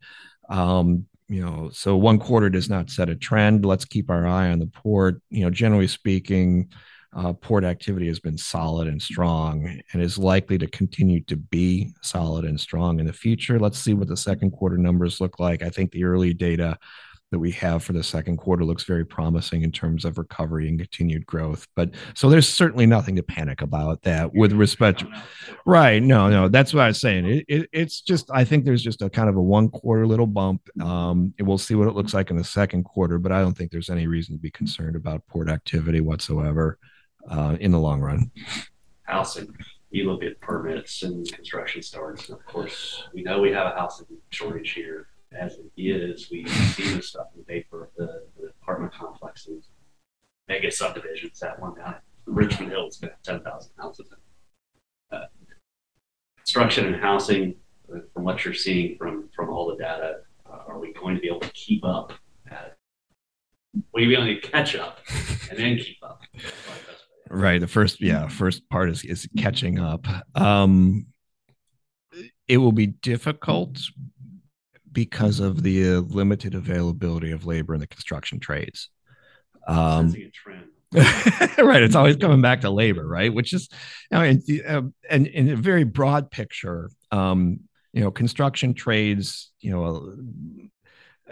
Um, 0.50 1.06
you 1.28 1.42
know, 1.42 1.70
so 1.74 1.98
one 1.98 2.20
quarter 2.20 2.50
does 2.50 2.70
not 2.70 2.90
set 2.90 3.10
a 3.10 3.16
trend. 3.16 3.66
Let's 3.66 3.86
keep 3.86 4.10
our 4.10 4.26
eye 4.26 4.52
on 4.52 4.60
the 4.60 4.68
port. 4.68 5.22
You 5.30 5.44
know, 5.44 5.50
generally 5.50 5.88
speaking 5.88 6.70
uh, 7.16 7.34
port 7.34 7.64
activity 7.64 8.08
has 8.08 8.20
been 8.20 8.38
solid 8.38 8.88
and 8.88 9.02
strong 9.02 9.82
and 9.92 10.02
is 10.02 10.18
likely 10.18 10.58
to 10.58 10.68
continue 10.68 11.22
to 11.26 11.36
be 11.36 11.92
solid 12.02 12.46
and 12.46 12.60
strong 12.60 13.00
in 13.00 13.06
the 13.06 13.14
future. 13.14 13.60
Let's 13.60 13.80
see 13.80 13.94
what 13.94 14.08
the 14.08 14.18
second 14.18 14.52
quarter 14.52 14.78
numbers 14.78 15.22
look 15.22 15.40
like. 15.40 15.62
I 15.62 15.70
think 15.70 15.92
the 15.92 16.06
early 16.06 16.34
data 16.34 16.78
that 17.34 17.40
we 17.40 17.52
have 17.52 17.84
for 17.84 17.94
the 17.94 18.04
second 18.04 18.38
quarter 18.38 18.64
looks 18.64 18.84
very 18.84 19.04
promising 19.04 19.64
in 19.64 19.72
terms 19.72 20.06
of 20.06 20.20
recovery 20.20 20.70
and 20.70 20.78
continued 20.78 21.26
growth. 21.26 21.68
But 21.76 21.90
so 22.14 22.30
there's 22.30 22.48
certainly 22.48 22.86
nothing 22.86 23.16
to 23.16 23.24
panic 23.24 23.62
about 23.62 24.04
that 24.04 24.34
with 24.36 24.54
respect. 24.54 25.04
right. 25.66 26.02
No, 26.02 26.30
no, 26.30 26.48
that's 26.48 26.76
what 26.76 26.84
I 26.84 26.88
was 26.88 27.02
saying. 27.02 27.26
It, 27.26 27.46
it, 27.48 27.70
it's 27.74 28.02
just, 28.02 28.30
I 28.32 28.44
think 28.44 28.66
there's 28.66 28.84
just 28.84 29.02
a 29.02 29.10
kind 29.10 29.30
of 29.30 29.36
a 29.36 29.42
one 29.42 29.68
quarter 29.68 30.06
little 30.06 30.28
bump. 30.28 30.62
Um, 30.80 31.34
and 31.40 31.48
we'll 31.48 31.58
see 31.58 31.74
what 31.74 31.88
it 31.88 31.96
looks 31.96 32.14
like 32.14 32.30
in 32.30 32.38
the 32.38 32.44
second 32.44 32.84
quarter, 32.84 33.18
but 33.18 33.32
I 33.32 33.42
don't 33.42 33.58
think 33.58 33.72
there's 33.72 33.90
any 33.90 34.06
reason 34.06 34.36
to 34.36 34.40
be 34.40 34.52
concerned 34.52 34.96
about 34.96 35.26
port 35.28 35.50
activity 35.50 36.02
whatsoever 36.02 36.78
uh, 37.30 37.58
in 37.60 37.72
the 37.72 37.80
long 37.80 38.00
run. 38.00 38.30
Housing. 39.04 39.54
You 39.90 40.10
look 40.10 40.24
at 40.24 40.40
permits 40.40 41.02
and 41.02 41.30
construction 41.32 41.82
starts. 41.82 42.30
And 42.30 42.38
of 42.38 42.46
course, 42.46 43.04
we 43.12 43.24
know 43.24 43.42
we 43.42 43.52
have 43.52 43.68
a 43.68 43.76
housing 43.76 44.06
shortage 44.30 44.72
here. 44.74 45.08
As 45.38 45.58
it 45.58 45.72
is, 45.82 46.30
we 46.32 46.48
see 46.48 46.96
this 46.96 47.10
stuff 47.10 47.28
in 47.36 47.44
paper, 47.44 47.90
the, 47.98 48.24
the 48.40 48.50
apartment 48.62 48.94
complexes, 48.94 49.70
mega 50.48 50.72
subdivisions. 50.72 51.40
That 51.40 51.60
one 51.60 51.76
down 51.76 51.96
Richmond 52.26 52.72
Hills 52.72 52.98
got 52.98 53.12
10,000 53.24 53.72
houses. 53.78 54.08
Uh, 55.12 55.26
construction 56.38 56.94
and 56.94 57.02
housing, 57.02 57.56
uh, 57.94 58.00
from 58.14 58.24
what 58.24 58.44
you're 58.46 58.54
seeing 58.54 58.98
from, 58.98 59.30
from 59.36 59.50
all 59.50 59.68
the 59.68 59.76
data, 59.76 60.18
uh, 60.50 60.60
are 60.68 60.80
we 60.80 60.94
going 60.94 61.16
to 61.16 61.22
be 61.22 61.28
able 61.28 61.40
to 61.40 61.52
keep 61.54 61.84
up? 61.84 62.14
We 63.94 64.16
to 64.16 64.36
catch 64.36 64.76
up 64.76 65.00
and 65.50 65.58
then 65.58 65.78
keep 65.78 65.98
up. 66.04 66.22
Right. 67.30 67.60
The 67.60 67.68
first, 67.68 68.02
yeah, 68.02 68.28
first 68.28 68.70
part 68.70 68.90
is 68.90 69.04
is 69.04 69.28
catching 69.38 69.80
up. 69.80 70.06
Um, 70.36 71.08
it 72.48 72.58
will 72.58 72.72
be 72.72 72.88
difficult 72.88 73.80
because 74.94 75.40
of 75.40 75.64
the 75.64 75.98
limited 75.98 76.56
availability 76.56 77.32
of 77.32 77.46
labor 77.46 77.74
in 77.74 77.80
the 77.80 77.88
construction 77.88 78.40
trades. 78.40 78.90
Um, 79.68 80.14
right. 80.94 81.82
It's 81.82 81.96
always 81.96 82.18
coming 82.18 82.42
back 82.42 82.62
to 82.62 82.70
labor, 82.70 83.08
right? 83.08 83.34
Which 83.34 83.54
is, 83.54 83.68
I 84.12 84.34
mean, 84.34 84.62
um, 84.68 84.94
and 85.10 85.26
in 85.28 85.50
a 85.50 85.56
very 85.56 85.84
broad 85.84 86.30
picture, 86.30 86.92
um, 87.12 87.62
you 87.94 88.02
know, 88.02 88.12
construction 88.12 88.74
trades, 88.74 89.52
you 89.60 89.72
know, 89.72 90.16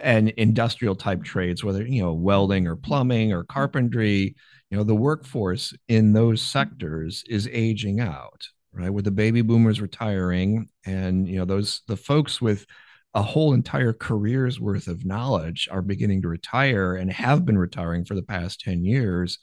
and 0.02 0.30
industrial 0.30 0.96
type 0.96 1.24
trades, 1.24 1.64
whether 1.64 1.86
you 1.86 2.02
know 2.02 2.14
welding 2.14 2.68
or 2.68 2.76
plumbing 2.76 3.34
or 3.34 3.44
carpentry, 3.44 4.36
you 4.72 4.78
know 4.78 4.84
the 4.84 4.96
workforce 4.96 5.74
in 5.88 6.14
those 6.14 6.42
sectors 6.42 7.24
is 7.30 7.48
aging 7.52 8.00
out 8.00 8.48
right 8.74 8.90
with 8.90 9.06
the 9.06 9.12
baby 9.12 9.42
boomers 9.42 9.82
retiring 9.82 10.68
and 10.86 11.28
you 11.28 11.38
know 11.38 11.46
those 11.46 11.82
the 11.88 11.98
folks 11.98 12.42
with 12.42 12.66
a 13.14 13.22
whole 13.22 13.54
entire 13.54 13.92
career's 13.92 14.60
worth 14.60 14.88
of 14.88 15.06
knowledge 15.06 15.68
are 15.70 15.82
beginning 15.82 16.22
to 16.22 16.30
retire 16.30 16.96
and 16.96 17.12
have 17.12 17.46
been 17.46 17.58
retiring 17.58 18.06
for 18.06 18.16
the 18.16 18.24
past 18.24 18.62
10 18.62 18.86
years. 18.86 19.38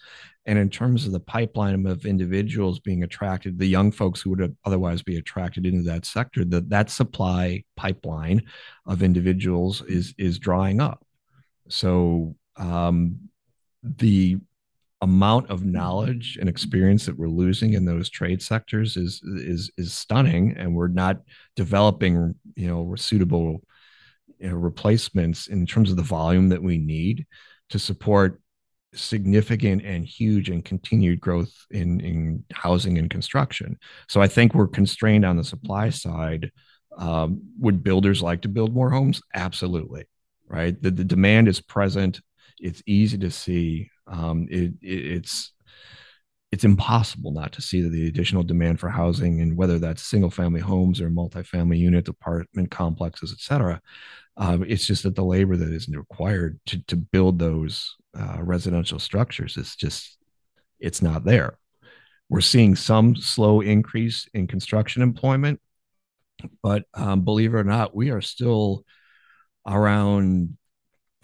And 0.47 0.59
in 0.59 0.71
terms 0.71 1.05
of 1.05 1.13
the 1.13 1.21
pipeline 1.21 1.85
of 1.87 2.07
individuals 2.07 2.81
being 2.81 3.03
attracted 3.03 3.59
the 3.59 3.67
young 3.67 3.93
folks 3.93 4.23
who 4.23 4.31
would 4.31 4.57
otherwise 4.65 5.03
be 5.03 5.19
attracted 5.19 5.67
into 5.67 5.83
that 5.83 6.07
sector 6.07 6.45
that 6.47 6.71
that 6.71 6.89
supply 6.89 7.65
pipeline 7.77 8.43
of 8.87 9.03
individuals 9.03 9.83
is 9.83 10.15
is 10.17 10.39
drying 10.39 10.81
up. 10.81 11.05
So 11.69 12.37
um, 12.57 13.29
the 13.83 14.39
amount 15.01 15.49
of 15.49 15.65
knowledge 15.65 16.37
and 16.41 16.49
experience 16.49 17.07
that 17.07 17.17
we're 17.17 17.29
losing 17.29 17.75
in 17.75 17.85
those 17.85 18.11
trade 18.11 18.43
sectors 18.43 18.97
is 18.97 19.23
is 19.23 19.71
is 19.79 19.93
stunning 19.93 20.57
and 20.57 20.75
we're 20.75 20.89
not 20.89 21.21
developing 21.55 22.35
you 22.57 22.67
know 22.67 22.95
suitable 22.97 23.63
you 24.39 24.49
know, 24.49 24.57
replacements 24.57 25.47
in 25.47 25.67
terms 25.67 25.91
of 25.91 25.97
the 25.97 26.03
volume 26.03 26.49
that 26.49 26.63
we 26.63 26.79
need 26.79 27.27
to 27.69 27.79
support 27.79 28.41
significant 28.95 29.85
and 29.85 30.05
huge 30.05 30.49
and 30.49 30.65
continued 30.65 31.21
growth 31.21 31.53
in 31.71 32.01
in 32.01 32.45
housing 32.53 32.99
and 32.99 33.11
construction. 33.11 33.79
So 34.09 34.21
i 34.21 34.27
think 34.27 34.55
we're 34.55 34.67
constrained 34.67 35.25
on 35.25 35.37
the 35.37 35.45
supply 35.45 35.91
side. 35.91 36.51
Um, 36.97 37.43
would 37.61 37.85
builders 37.85 38.23
like 38.23 38.43
to 38.43 38.49
build 38.49 38.75
more 38.75 38.91
homes? 38.91 39.23
Absolutely 39.33 40.07
right? 40.49 40.81
The, 40.81 40.91
the 40.91 41.05
demand 41.05 41.49
is 41.49 41.61
present. 41.61 42.21
It's 42.61 42.83
easy 42.87 43.19
to 43.19 43.31
see 43.31 43.91
um, 44.09 44.47
it, 44.51 44.73
it, 44.83 45.07
it's 45.17 45.53
it's 46.51 46.65
impossible 46.65 47.31
not 47.31 47.53
to 47.53 47.61
see 47.61 47.87
the 47.87 48.09
additional 48.09 48.43
demand 48.43 48.81
for 48.81 48.89
housing 48.89 49.43
and 49.43 49.57
whether 49.57 49.79
that's 49.79 50.03
single 50.03 50.31
family 50.31 50.61
homes 50.61 50.99
or 50.99 51.11
multifamily 51.11 51.79
units 51.79 52.09
apartment 52.09 52.71
complexes 52.71 53.33
et 53.33 53.41
cetera. 53.41 53.81
Um, 54.39 54.65
it's 54.67 54.87
just 54.87 55.03
that 55.03 55.15
the 55.15 55.25
labor 55.25 55.57
that 55.57 55.73
is 55.73 55.89
required 55.89 56.59
to, 56.67 56.83
to 56.87 56.97
build 56.97 57.39
those 57.39 57.97
uh, 58.19 58.39
residential 58.41 58.99
structures 58.99 59.57
is 59.57 59.77
just 59.77 60.17
it's 60.81 61.03
not 61.03 61.25
there. 61.25 61.59
We're 62.31 62.41
seeing 62.41 62.77
some 62.77 63.17
slow 63.17 63.61
increase 63.61 64.29
in 64.33 64.47
construction 64.47 65.03
employment 65.03 65.61
but 66.63 66.85
um, 66.95 67.23
believe 67.23 67.55
it 67.55 67.59
or 67.59 67.65
not 67.65 67.95
we 67.95 68.11
are 68.11 68.21
still 68.21 68.85
around 69.67 70.57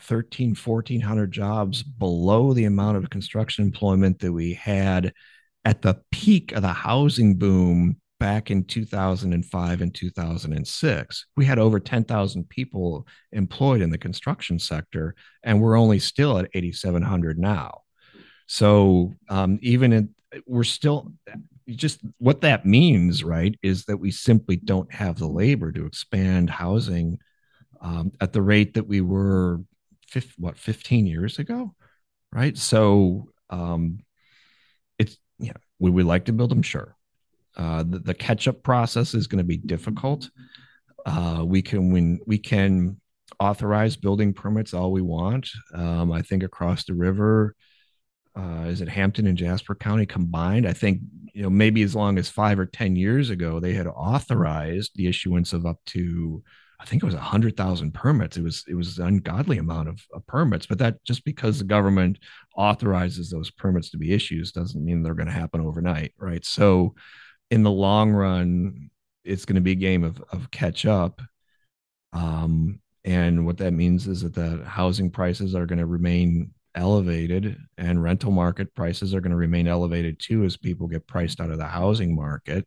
13 0.00 0.54
1400 0.54 1.32
jobs 1.32 1.82
below 1.82 2.52
the 2.52 2.64
amount 2.64 2.96
of 2.96 3.10
construction 3.10 3.64
employment 3.64 4.18
that 4.18 4.32
we 4.32 4.54
had 4.54 5.12
at 5.64 5.82
the 5.82 6.00
peak 6.10 6.52
of 6.52 6.62
the 6.62 6.68
housing 6.68 7.36
boom 7.36 7.96
back 8.20 8.50
in 8.50 8.64
2005 8.64 9.80
and 9.80 9.94
2006 9.94 11.26
we 11.36 11.44
had 11.44 11.58
over 11.58 11.80
10,000 11.80 12.48
people 12.48 13.06
employed 13.32 13.80
in 13.80 13.90
the 13.90 13.98
construction 13.98 14.58
sector 14.58 15.14
and 15.42 15.60
we're 15.60 15.78
only 15.78 15.98
still 15.98 16.38
at 16.38 16.48
8700 16.54 17.38
now. 17.38 17.82
So 18.46 19.14
um, 19.28 19.58
even 19.62 19.92
in, 19.92 20.14
we're 20.46 20.64
still 20.64 21.12
just 21.68 22.00
what 22.18 22.42
that 22.42 22.66
means 22.66 23.24
right 23.24 23.58
is 23.62 23.86
that 23.86 23.96
we 23.96 24.10
simply 24.10 24.56
don't 24.56 24.92
have 24.92 25.18
the 25.18 25.26
labor 25.26 25.72
to 25.72 25.86
expand 25.86 26.50
housing 26.50 27.18
um, 27.80 28.12
at 28.20 28.32
the 28.32 28.42
rate 28.42 28.74
that 28.74 28.86
we 28.86 29.00
were 29.00 29.60
what 30.38 30.58
15 30.58 31.06
years 31.06 31.38
ago 31.38 31.74
right? 32.34 32.58
So 32.58 33.28
um 33.48 34.00
it's 34.98 35.16
yeah 35.38 35.52
would 35.78 35.94
we 35.94 36.02
like 36.02 36.26
to 36.26 36.32
build 36.32 36.50
them 36.50 36.62
sure. 36.62 36.96
Uh 37.56 37.84
the, 37.84 38.00
the 38.00 38.14
catch 38.14 38.48
up 38.48 38.62
process 38.62 39.14
is 39.14 39.26
going 39.26 39.38
to 39.38 39.44
be 39.44 39.56
difficult. 39.56 40.28
Uh 41.06 41.42
we 41.46 41.62
can 41.62 41.92
when 41.92 42.20
we 42.26 42.38
can 42.38 43.00
authorize 43.40 43.96
building 43.96 44.34
permits 44.34 44.74
all 44.74 44.92
we 44.92 45.02
want. 45.02 45.48
Um 45.72 46.12
i 46.12 46.20
think 46.20 46.42
across 46.42 46.84
the 46.84 46.94
river 46.94 47.54
uh, 48.36 48.64
is 48.66 48.80
it 48.80 48.88
Hampton 48.88 49.28
and 49.28 49.38
Jasper 49.38 49.76
County 49.76 50.06
combined? 50.06 50.66
I 50.66 50.72
think 50.72 51.02
you 51.32 51.44
know 51.44 51.50
maybe 51.50 51.82
as 51.82 51.94
long 51.94 52.18
as 52.18 52.28
five 52.28 52.58
or 52.58 52.66
ten 52.66 52.96
years 52.96 53.30
ago 53.30 53.60
they 53.60 53.74
had 53.74 53.86
authorized 53.86 54.90
the 54.96 55.06
issuance 55.06 55.52
of 55.52 55.66
up 55.66 55.78
to 55.86 56.42
I 56.80 56.84
think 56.86 57.02
it 57.02 57.06
was 57.06 57.14
a 57.14 57.20
hundred 57.20 57.56
thousand 57.56 57.94
permits. 57.94 58.36
It 58.36 58.42
was 58.42 58.64
it 58.68 58.74
was 58.74 58.98
an 58.98 59.06
ungodly 59.06 59.58
amount 59.58 59.88
of, 59.88 60.04
of, 60.12 60.26
permits, 60.26 60.66
but 60.66 60.78
that 60.78 61.02
just 61.04 61.24
because 61.24 61.58
the 61.58 61.64
government 61.64 62.18
authorizes 62.56 63.30
those 63.30 63.50
permits 63.50 63.90
to 63.90 63.98
be 63.98 64.12
issued 64.12 64.46
doesn't 64.52 64.84
mean 64.84 65.02
they're 65.02 65.14
going 65.14 65.28
to 65.28 65.32
happen 65.32 65.60
overnight, 65.60 66.12
right? 66.18 66.44
So, 66.44 66.94
in 67.50 67.62
the 67.62 67.70
long 67.70 68.12
run, 68.12 68.90
it's 69.24 69.44
going 69.44 69.56
to 69.56 69.62
be 69.62 69.72
a 69.72 69.76
game 69.76 70.04
of 70.04 70.22
of 70.30 70.50
catch 70.50 70.84
up. 70.84 71.22
Um, 72.12 72.80
and 73.04 73.44
what 73.46 73.58
that 73.58 73.72
means 73.72 74.06
is 74.06 74.22
that 74.22 74.34
the 74.34 74.64
housing 74.64 75.10
prices 75.10 75.54
are 75.54 75.66
going 75.66 75.78
to 75.78 75.86
remain 75.86 76.52
elevated 76.74 77.56
and 77.78 78.02
rental 78.02 78.30
market 78.30 78.74
prices 78.74 79.14
are 79.14 79.20
going 79.20 79.30
to 79.30 79.36
remain 79.36 79.68
elevated 79.68 80.18
too 80.18 80.44
as 80.44 80.56
people 80.56 80.88
get 80.88 81.06
priced 81.06 81.40
out 81.40 81.50
of 81.50 81.58
the 81.58 81.66
housing 81.66 82.14
market. 82.14 82.66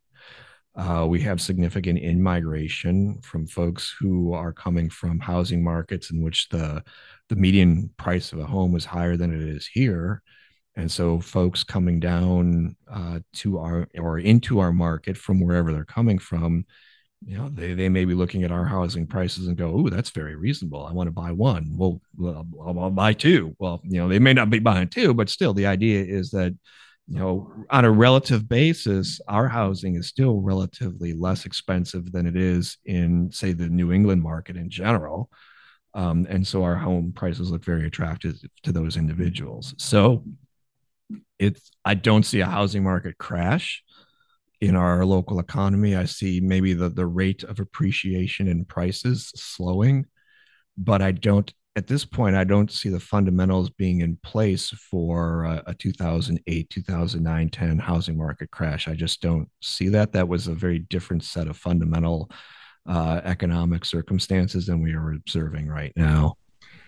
Uh, 0.78 1.04
we 1.08 1.20
have 1.20 1.40
significant 1.40 1.98
in 1.98 2.22
migration 2.22 3.20
from 3.22 3.48
folks 3.48 3.92
who 3.98 4.32
are 4.32 4.52
coming 4.52 4.88
from 4.88 5.18
housing 5.18 5.62
markets 5.62 6.12
in 6.12 6.22
which 6.22 6.48
the 6.50 6.82
the 7.28 7.36
median 7.36 7.90
price 7.96 8.32
of 8.32 8.38
a 8.38 8.46
home 8.46 8.76
is 8.76 8.84
higher 8.84 9.16
than 9.16 9.34
it 9.34 9.42
is 9.42 9.66
here, 9.66 10.22
and 10.76 10.90
so 10.90 11.20
folks 11.20 11.64
coming 11.64 11.98
down 11.98 12.76
uh, 12.88 13.18
to 13.32 13.58
our 13.58 13.88
or 13.98 14.20
into 14.20 14.60
our 14.60 14.72
market 14.72 15.16
from 15.16 15.40
wherever 15.40 15.72
they're 15.72 15.84
coming 15.84 16.18
from 16.18 16.64
you 17.26 17.36
know 17.36 17.48
they, 17.48 17.74
they 17.74 17.88
may 17.88 18.04
be 18.04 18.14
looking 18.14 18.44
at 18.44 18.52
our 18.52 18.64
housing 18.64 19.04
prices 19.04 19.48
and 19.48 19.56
go 19.56 19.72
oh 19.74 19.88
that's 19.88 20.10
very 20.10 20.36
reasonable. 20.36 20.86
I 20.86 20.92
want 20.92 21.08
to 21.08 21.12
buy 21.12 21.32
one. 21.32 21.74
Well 21.76 22.00
I'll, 22.24 22.78
I'll, 22.78 22.90
buy 22.90 23.14
two. 23.14 23.56
Well 23.58 23.80
you 23.82 23.98
know 23.98 24.08
they 24.08 24.20
may 24.20 24.32
not 24.32 24.50
be 24.50 24.60
buying 24.60 24.88
two 24.88 25.12
but 25.12 25.28
still 25.28 25.54
the 25.54 25.66
idea 25.66 26.04
is 26.04 26.30
that 26.30 26.56
you 27.08 27.18
know 27.18 27.50
on 27.70 27.84
a 27.84 27.90
relative 27.90 28.48
basis 28.48 29.20
our 29.28 29.48
housing 29.48 29.94
is 29.94 30.06
still 30.06 30.40
relatively 30.40 31.12
less 31.12 31.46
expensive 31.46 32.12
than 32.12 32.26
it 32.26 32.36
is 32.36 32.78
in 32.84 33.30
say 33.32 33.52
the 33.52 33.68
new 33.68 33.92
england 33.92 34.22
market 34.22 34.56
in 34.56 34.68
general 34.68 35.30
um, 35.94 36.26
and 36.28 36.46
so 36.46 36.62
our 36.62 36.76
home 36.76 37.12
prices 37.12 37.50
look 37.50 37.64
very 37.64 37.86
attractive 37.86 38.36
to 38.62 38.72
those 38.72 38.96
individuals 38.96 39.74
so 39.78 40.24
it's 41.38 41.70
i 41.84 41.94
don't 41.94 42.26
see 42.26 42.40
a 42.40 42.46
housing 42.46 42.82
market 42.82 43.16
crash 43.18 43.82
in 44.60 44.74
our 44.74 45.04
local 45.04 45.38
economy. 45.38 45.96
I 45.96 46.04
see 46.04 46.40
maybe 46.40 46.74
the, 46.74 46.88
the 46.88 47.06
rate 47.06 47.44
of 47.44 47.60
appreciation 47.60 48.48
in 48.48 48.64
prices 48.64 49.32
slowing, 49.36 50.06
but 50.76 51.00
I 51.00 51.12
don't, 51.12 51.52
at 51.76 51.86
this 51.86 52.04
point, 52.04 52.34
I 52.34 52.44
don't 52.44 52.72
see 52.72 52.88
the 52.88 53.00
fundamentals 53.00 53.70
being 53.70 54.00
in 54.00 54.18
place 54.24 54.70
for 54.70 55.44
a, 55.44 55.62
a 55.66 55.74
2008, 55.74 56.70
2009, 56.70 57.50
10 57.50 57.78
housing 57.78 58.16
market 58.16 58.50
crash. 58.50 58.88
I 58.88 58.94
just 58.94 59.20
don't 59.20 59.48
see 59.62 59.88
that. 59.90 60.12
That 60.12 60.28
was 60.28 60.48
a 60.48 60.54
very 60.54 60.80
different 60.80 61.22
set 61.22 61.46
of 61.46 61.56
fundamental 61.56 62.30
uh, 62.88 63.20
economic 63.24 63.84
circumstances 63.84 64.66
than 64.66 64.82
we 64.82 64.92
are 64.94 65.12
observing 65.12 65.68
right 65.68 65.92
now. 65.94 66.34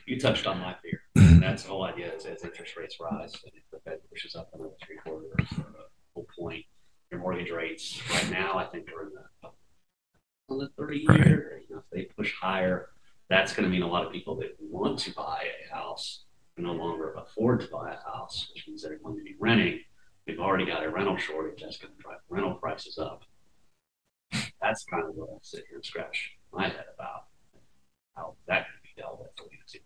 You 0.07 0.19
touched 0.19 0.47
on 0.47 0.59
my 0.59 0.75
fear. 0.83 1.03
and 1.17 1.43
that's 1.43 1.63
the 1.63 1.69
whole 1.69 1.85
idea 1.85 2.13
is 2.13 2.25
as 2.25 2.43
interest 2.43 2.77
rates 2.77 2.97
rise 3.01 3.33
and 3.45 3.53
if 3.55 3.63
the 3.71 3.79
Fed 3.85 3.99
pushes 4.11 4.35
up 4.35 4.51
another 4.55 4.71
three 4.85 4.97
quarters 4.97 5.47
or 5.57 5.65
a 5.65 5.85
full 6.15 6.27
point, 6.39 6.65
your 7.13 7.21
mortgage 7.21 7.51
rates 7.51 8.01
right 8.11 8.31
now, 8.31 8.57
I 8.59 8.65
think 8.67 8.89
are 8.93 9.03
in 9.03 9.11
the 9.15 9.49
on 10.49 10.59
the 10.59 10.69
30 10.77 11.07
right. 11.07 11.19
year. 11.19 11.63
You 11.69 11.77
know, 11.77 11.83
if 11.83 11.91
they 11.93 12.09
push 12.17 12.35
higher, 12.41 12.89
that's 13.31 13.55
going 13.55 13.65
to 13.65 13.71
mean 13.71 13.83
a 13.83 13.89
lot 13.89 14.05
of 14.05 14.13
people 14.13 14.35
that 14.37 14.57
want 14.61 14.99
to 14.99 15.15
buy 15.15 15.45
a 15.65 15.75
house 15.75 16.25
can 16.57 16.65
no 16.65 16.73
longer 16.73 17.15
afford 17.15 17.61
to 17.61 17.69
buy 17.69 17.95
a 17.95 18.11
house, 18.11 18.51
which 18.53 18.67
means 18.67 18.83
they're 18.83 18.99
going 18.99 19.17
to 19.17 19.23
be 19.23 19.37
renting. 19.39 19.79
We've 20.27 20.41
already 20.41 20.67
got 20.67 20.85
a 20.85 20.91
rental 20.91 21.17
shortage 21.17 21.63
that's 21.63 21.79
going 21.79 21.95
to 21.97 22.03
drive 22.03 22.19
rental 22.29 22.55
prices 22.55 22.99
up. 22.99 23.23
That's 24.61 24.85
kind 24.85 25.05
of 25.09 25.15
what 25.15 25.31
I 25.31 25.39
sit 25.43 25.65
here 25.69 25.79
and 25.79 25.85
scratch 25.85 26.33
my 26.53 26.65
head 26.65 26.85
about 26.95 27.27
how 28.17 28.35
that 28.49 28.67
could 28.67 28.83
be 28.83 29.01
dealt 29.01 29.21
with. 29.21 29.31
We 29.49 29.59
see 29.65 29.81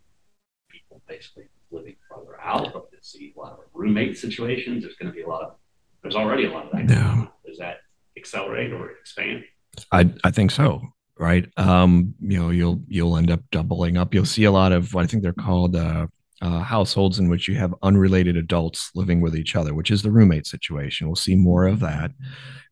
people 0.69 1.01
basically 1.07 1.45
living 1.71 1.95
further 2.09 2.39
out. 2.41 2.65
We're 2.65 2.81
going 2.81 2.85
to 2.99 3.07
see 3.07 3.33
a 3.37 3.39
lot 3.39 3.53
of 3.53 3.59
roommate 3.73 4.17
situations. 4.17 4.83
There's 4.83 4.95
going 4.95 5.11
to 5.11 5.15
be 5.15 5.21
a 5.21 5.29
lot 5.29 5.43
of 5.43 5.55
there's 6.01 6.15
already 6.15 6.45
a 6.45 6.51
lot 6.51 6.65
of 6.65 6.71
that. 6.73 6.89
Yeah. 6.89 7.27
Does 7.45 7.57
that 7.57 7.77
accelerate 8.17 8.71
or 8.73 8.91
expand? 8.91 9.43
I 9.91 10.11
I 10.23 10.31
think 10.31 10.51
so. 10.51 10.81
Right. 11.17 11.47
Um, 11.55 12.13
you 12.19 12.37
know, 12.37 12.49
you'll 12.49 12.81
you'll 12.87 13.15
end 13.15 13.31
up 13.31 13.39
doubling 13.51 13.95
up. 13.95 14.13
You'll 14.13 14.25
see 14.25 14.43
a 14.43 14.51
lot 14.51 14.73
of 14.73 14.93
what 14.93 15.05
I 15.05 15.07
think 15.07 15.23
they're 15.23 15.31
called 15.31 15.75
uh, 15.75 16.07
uh, 16.41 16.59
households 16.59 17.19
in 17.19 17.29
which 17.29 17.47
you 17.47 17.55
have 17.55 17.73
unrelated 17.81 18.35
adults 18.35 18.91
living 18.95 19.21
with 19.21 19.35
each 19.35 19.55
other, 19.55 19.73
which 19.73 19.91
is 19.91 20.01
the 20.01 20.11
roommate 20.11 20.45
situation. 20.45 21.07
We'll 21.07 21.15
see 21.15 21.35
more 21.35 21.65
of 21.65 21.79
that. 21.79 22.11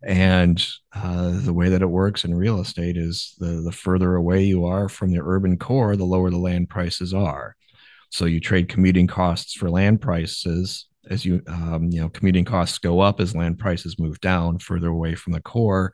And 0.06 0.66
uh, 0.94 1.40
the 1.42 1.54
way 1.54 1.70
that 1.70 1.82
it 1.82 1.88
works 1.88 2.26
in 2.26 2.36
real 2.36 2.60
estate 2.60 2.98
is 2.98 3.36
the, 3.40 3.62
the 3.62 3.72
further 3.72 4.16
away 4.16 4.44
you 4.44 4.66
are 4.66 4.90
from 4.90 5.12
the 5.12 5.22
urban 5.24 5.58
core, 5.58 5.96
the 5.96 6.04
lower 6.04 6.30
the 6.30 6.38
land 6.38 6.70
prices 6.70 7.14
are. 7.14 7.56
So 8.10 8.26
you 8.26 8.40
trade 8.40 8.68
commuting 8.68 9.08
costs 9.08 9.54
for 9.54 9.70
land 9.70 10.02
prices 10.02 10.88
as 11.10 11.26
you 11.26 11.42
um, 11.48 11.90
you 11.92 12.02
know 12.02 12.10
commuting 12.10 12.46
costs 12.46 12.78
go 12.78 13.00
up 13.00 13.20
as 13.20 13.36
land 13.36 13.60
prices 13.60 14.00
move 14.00 14.20
down 14.22 14.60
further 14.60 14.90
away 14.90 15.16
from 15.16 15.34
the 15.34 15.42
core 15.42 15.94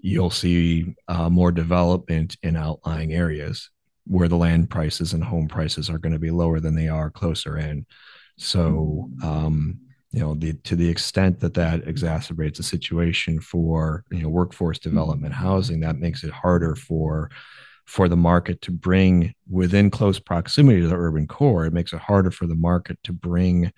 you'll 0.00 0.30
see 0.30 0.94
uh, 1.08 1.28
more 1.28 1.52
development 1.52 2.36
in 2.42 2.56
outlying 2.56 3.12
areas 3.12 3.70
where 4.08 4.28
the 4.28 4.36
land 4.36 4.70
prices 4.70 5.12
and 5.12 5.22
home 5.22 5.48
prices 5.48 5.90
are 5.90 5.98
going 5.98 6.12
to 6.12 6.18
be 6.18 6.30
lower 6.30 6.60
than 6.60 6.74
they 6.74 6.88
are 6.88 7.10
closer 7.10 7.58
in. 7.58 7.84
So 8.36 9.10
um, 9.22 9.78
you 10.12 10.20
know 10.20 10.34
the 10.34 10.54
to 10.54 10.76
the 10.76 10.88
extent 10.88 11.40
that 11.40 11.54
that 11.54 11.84
exacerbates 11.84 12.56
the 12.56 12.62
situation 12.62 13.40
for 13.40 14.04
you 14.10 14.22
know 14.22 14.28
workforce 14.30 14.78
development 14.78 15.34
housing 15.34 15.80
that 15.80 15.98
makes 15.98 16.24
it 16.24 16.30
harder 16.30 16.74
for 16.74 17.30
for 17.84 18.08
the 18.08 18.16
market 18.16 18.62
to 18.62 18.70
bring 18.70 19.34
within 19.50 19.90
close 19.90 20.18
proximity 20.18 20.80
to 20.80 20.88
the 20.88 20.96
urban 20.96 21.26
core. 21.26 21.66
It 21.66 21.72
makes 21.72 21.92
it 21.92 22.00
harder 22.00 22.30
for 22.30 22.46
the 22.46 22.54
market 22.54 22.98
to 23.04 23.12
bring 23.12 23.72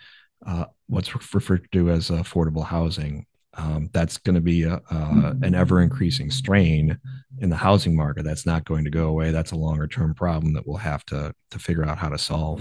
uh, 0.46 0.66
what's 0.88 1.14
referred 1.14 1.70
to 1.72 1.90
as 1.90 2.11
affordable 2.11 2.64
housing. 2.64 3.26
Um, 3.55 3.90
that's 3.92 4.16
going 4.16 4.37
to 4.37 4.40
be 4.40 4.62
a, 4.62 4.81
uh, 4.90 5.35
an 5.42 5.55
ever 5.55 5.83
increasing 5.83 6.31
strain 6.31 6.98
in 7.40 7.50
the 7.50 7.57
housing 7.57 7.96
market. 7.96 8.24
That's 8.24 8.46
not 8.46 8.64
going 8.64 8.85
to 8.85 8.90
go 8.90 9.09
away. 9.09 9.33
That's 9.33 9.50
a 9.50 9.57
longer 9.57 9.87
term 9.87 10.14
problem 10.14 10.53
that 10.55 10.66
we'll 10.66 10.76
have 10.76 11.05
to, 11.07 11.35
to 11.50 11.59
figure 11.59 11.85
out 11.85 11.98
how 11.98 12.09
to 12.09 12.18
solve. 12.18 12.61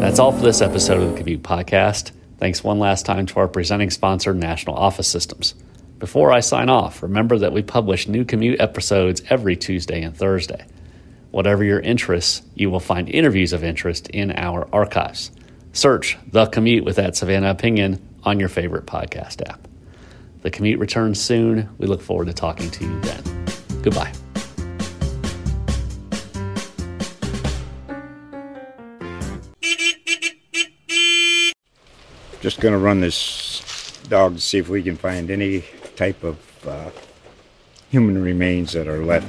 That's 0.00 0.18
all 0.18 0.32
for 0.32 0.42
this 0.42 0.62
episode 0.62 1.02
of 1.02 1.10
the 1.12 1.18
Commute 1.18 1.42
Podcast. 1.42 2.12
Thanks 2.38 2.64
one 2.64 2.78
last 2.78 3.04
time 3.04 3.26
to 3.26 3.40
our 3.40 3.48
presenting 3.48 3.90
sponsor, 3.90 4.32
National 4.32 4.76
Office 4.76 5.08
Systems. 5.08 5.54
Before 5.98 6.30
I 6.30 6.38
sign 6.38 6.68
off, 6.68 7.02
remember 7.02 7.36
that 7.38 7.52
we 7.52 7.62
publish 7.62 8.06
new 8.06 8.24
commute 8.24 8.60
episodes 8.60 9.22
every 9.28 9.56
Tuesday 9.56 10.00
and 10.02 10.16
Thursday. 10.16 10.64
Whatever 11.30 11.62
your 11.62 11.80
interests, 11.80 12.42
you 12.54 12.70
will 12.70 12.80
find 12.80 13.08
interviews 13.08 13.52
of 13.52 13.62
interest 13.62 14.08
in 14.08 14.32
our 14.32 14.66
archives. 14.72 15.30
Search 15.72 16.16
The 16.32 16.46
Commute 16.46 16.84
with 16.84 16.96
that 16.96 17.16
Savannah 17.16 17.50
Opinion 17.50 18.00
on 18.24 18.40
your 18.40 18.48
favorite 18.48 18.86
podcast 18.86 19.46
app. 19.46 19.68
The 20.40 20.50
Commute 20.50 20.78
returns 20.78 21.20
soon. 21.20 21.68
We 21.76 21.86
look 21.86 22.00
forward 22.00 22.28
to 22.28 22.32
talking 22.32 22.70
to 22.70 22.84
you 22.84 23.00
then. 23.00 23.46
Goodbye. 23.82 24.12
Just 32.40 32.60
going 32.60 32.72
to 32.72 32.78
run 32.78 33.00
this 33.00 34.00
dog 34.08 34.36
to 34.36 34.40
see 34.40 34.56
if 34.56 34.70
we 34.70 34.82
can 34.82 34.96
find 34.96 35.30
any 35.30 35.64
type 35.96 36.24
of 36.24 36.38
uh, 36.66 36.90
human 37.90 38.22
remains 38.22 38.72
that 38.72 38.88
are 38.88 39.04
left 39.04 39.28